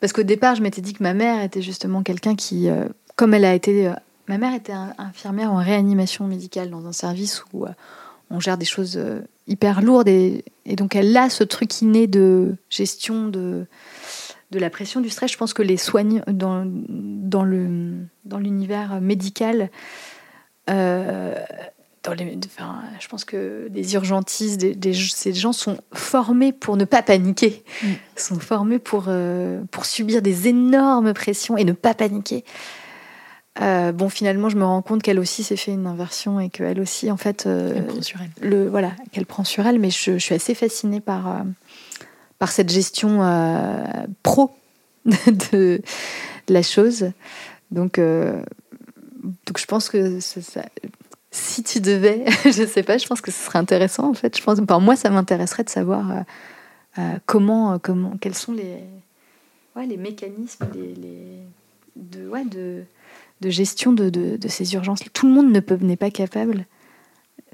[0.00, 3.34] parce qu'au départ, je m'étais dit que ma mère était justement quelqu'un qui, euh, comme
[3.34, 3.92] elle a été, euh,
[4.26, 7.66] ma mère était infirmière en réanimation médicale dans un service où
[8.30, 9.00] on gère des choses
[9.46, 13.66] hyper lourdes et, et, donc elle a ce truc inné de gestion de
[14.52, 15.32] de la pression, du stress.
[15.32, 17.94] Je pense que les soignants dans, dans le
[18.24, 19.70] dans l'univers médical,
[20.70, 21.34] euh,
[22.04, 26.84] dans les, enfin, je pense que des urgentistes, des, ces gens sont formés pour ne
[26.84, 27.86] pas paniquer, mm.
[28.16, 32.44] sont formés pour euh, pour subir des énormes pressions et ne pas paniquer.
[33.60, 36.80] Euh, bon, finalement, je me rends compte qu'elle aussi s'est fait une inversion et qu'elle
[36.80, 38.48] aussi, en fait, elle prend sur elle.
[38.48, 39.78] Le, voilà, qu'elle prend sur elle.
[39.78, 41.44] Mais je, je suis assez fascinée par
[42.42, 43.84] par cette gestion euh,
[44.24, 44.50] pro
[45.04, 45.80] de,
[46.48, 47.12] la chose.
[47.70, 48.42] Donc, euh,
[49.46, 50.18] donc je pense que
[51.30, 54.36] si tu devais, je sais pas, je pense que ce serait intéressant en fait.
[54.36, 56.24] Je pense, pour moi, ça m'intéresserait de savoir
[56.98, 58.80] euh, comment, comment, quels sont les,
[59.86, 61.38] les mécanismes les,
[61.94, 62.82] de, ouais, de,
[63.40, 64.98] de gestion de, de, de, ces urgences.
[65.12, 66.66] Tout le monde ne peut, n'est pas capable.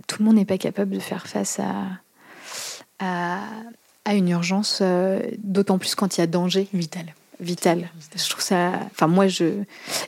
[0.06, 1.88] Tout le monde n'est pas capable de faire face à,
[3.00, 3.40] à,
[4.08, 6.66] à une urgence, euh, d'autant plus quand il y a danger.
[6.72, 7.14] Vital.
[7.40, 7.90] Vital.
[8.16, 8.72] Je trouve ça.
[8.90, 9.44] Enfin, moi, je.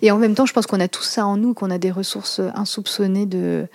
[0.00, 1.90] Et en même temps, je pense qu'on a tout ça en nous, qu'on a des
[1.90, 3.68] ressources insoupçonnées de.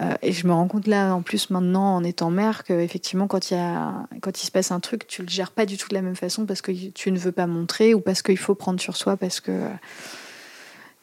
[0.00, 3.50] Euh, et je me rends compte là, en plus, maintenant, en étant mère, qu'effectivement, quand
[3.50, 5.88] il, y a, quand il se passe un truc, tu le gères pas du tout
[5.88, 8.54] de la même façon parce que tu ne veux pas montrer ou parce qu'il faut
[8.54, 9.50] prendre sur soi parce que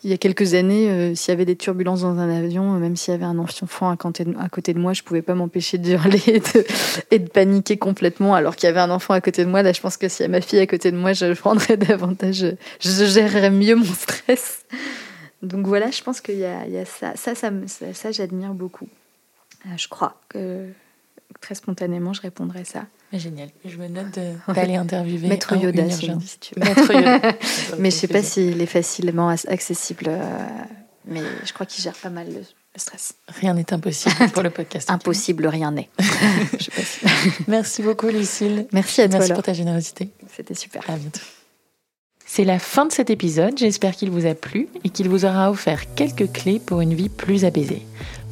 [0.03, 2.77] il y a quelques années, euh, s'il y avait des turbulences dans un avion, euh,
[2.77, 5.23] même s'il y avait un enfant à côté de, à côté de moi, je pouvais
[5.23, 6.21] pas m'empêcher de hurler
[7.11, 8.35] et de, paniquer complètement.
[8.35, 10.23] Alors qu'il y avait un enfant à côté de moi, là, je pense que s'il
[10.23, 12.45] y a ma fille à côté de moi, je prendrais davantage,
[12.79, 14.65] je gérerais mieux mon stress.
[15.41, 17.15] Donc voilà, je pense qu'il y, a, ça.
[17.15, 17.51] Ça, ça,
[17.93, 18.87] ça, j'admire beaucoup.
[19.65, 20.67] Euh, je crois que
[21.41, 22.85] très spontanément, je répondrais ça.
[23.14, 23.49] Génial.
[23.64, 26.64] Je me note d'aller interviewer Maître Yoda, si, tu veux.
[26.64, 27.20] Maître Yoda.
[27.80, 30.05] mais je ne sais pas s'il est facilement accessible.
[30.10, 30.47] Euh,
[31.05, 32.41] mais je crois qu'il gère pas mal le,
[32.76, 33.16] stress.
[33.28, 34.91] Rien n'est impossible pour le podcast.
[34.91, 35.89] impossible, rien n'est.
[37.47, 38.68] Merci beaucoup, Lucille.
[38.72, 39.20] Merci à toi.
[39.20, 40.10] Merci pour ta générosité.
[40.36, 40.84] C'était super.
[40.88, 41.22] À bientôt.
[42.30, 45.49] C'est la fin de cet épisode, j'espère qu'il vous a plu et qu'il vous aura
[45.49, 47.84] offert quelques clés pour une vie plus apaisée.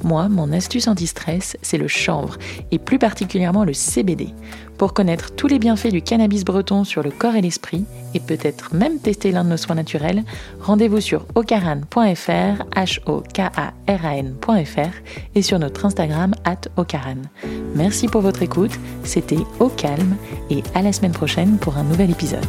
[0.03, 2.37] Moi, mon astuce anti-stress, c'est le chanvre,
[2.71, 4.33] et plus particulièrement le CBD.
[4.77, 8.73] Pour connaître tous les bienfaits du cannabis breton sur le corps et l'esprit, et peut-être
[8.73, 10.23] même tester l'un de nos soins naturels,
[10.61, 11.95] rendez-vous sur ocaran.fr,
[12.75, 14.93] h o k a r a n.fr,
[15.33, 17.21] et sur notre Instagram, at ocaran.
[17.73, 20.17] Merci pour votre écoute, c'était Au Calme,
[20.49, 22.45] et à la semaine prochaine pour un nouvel épisode.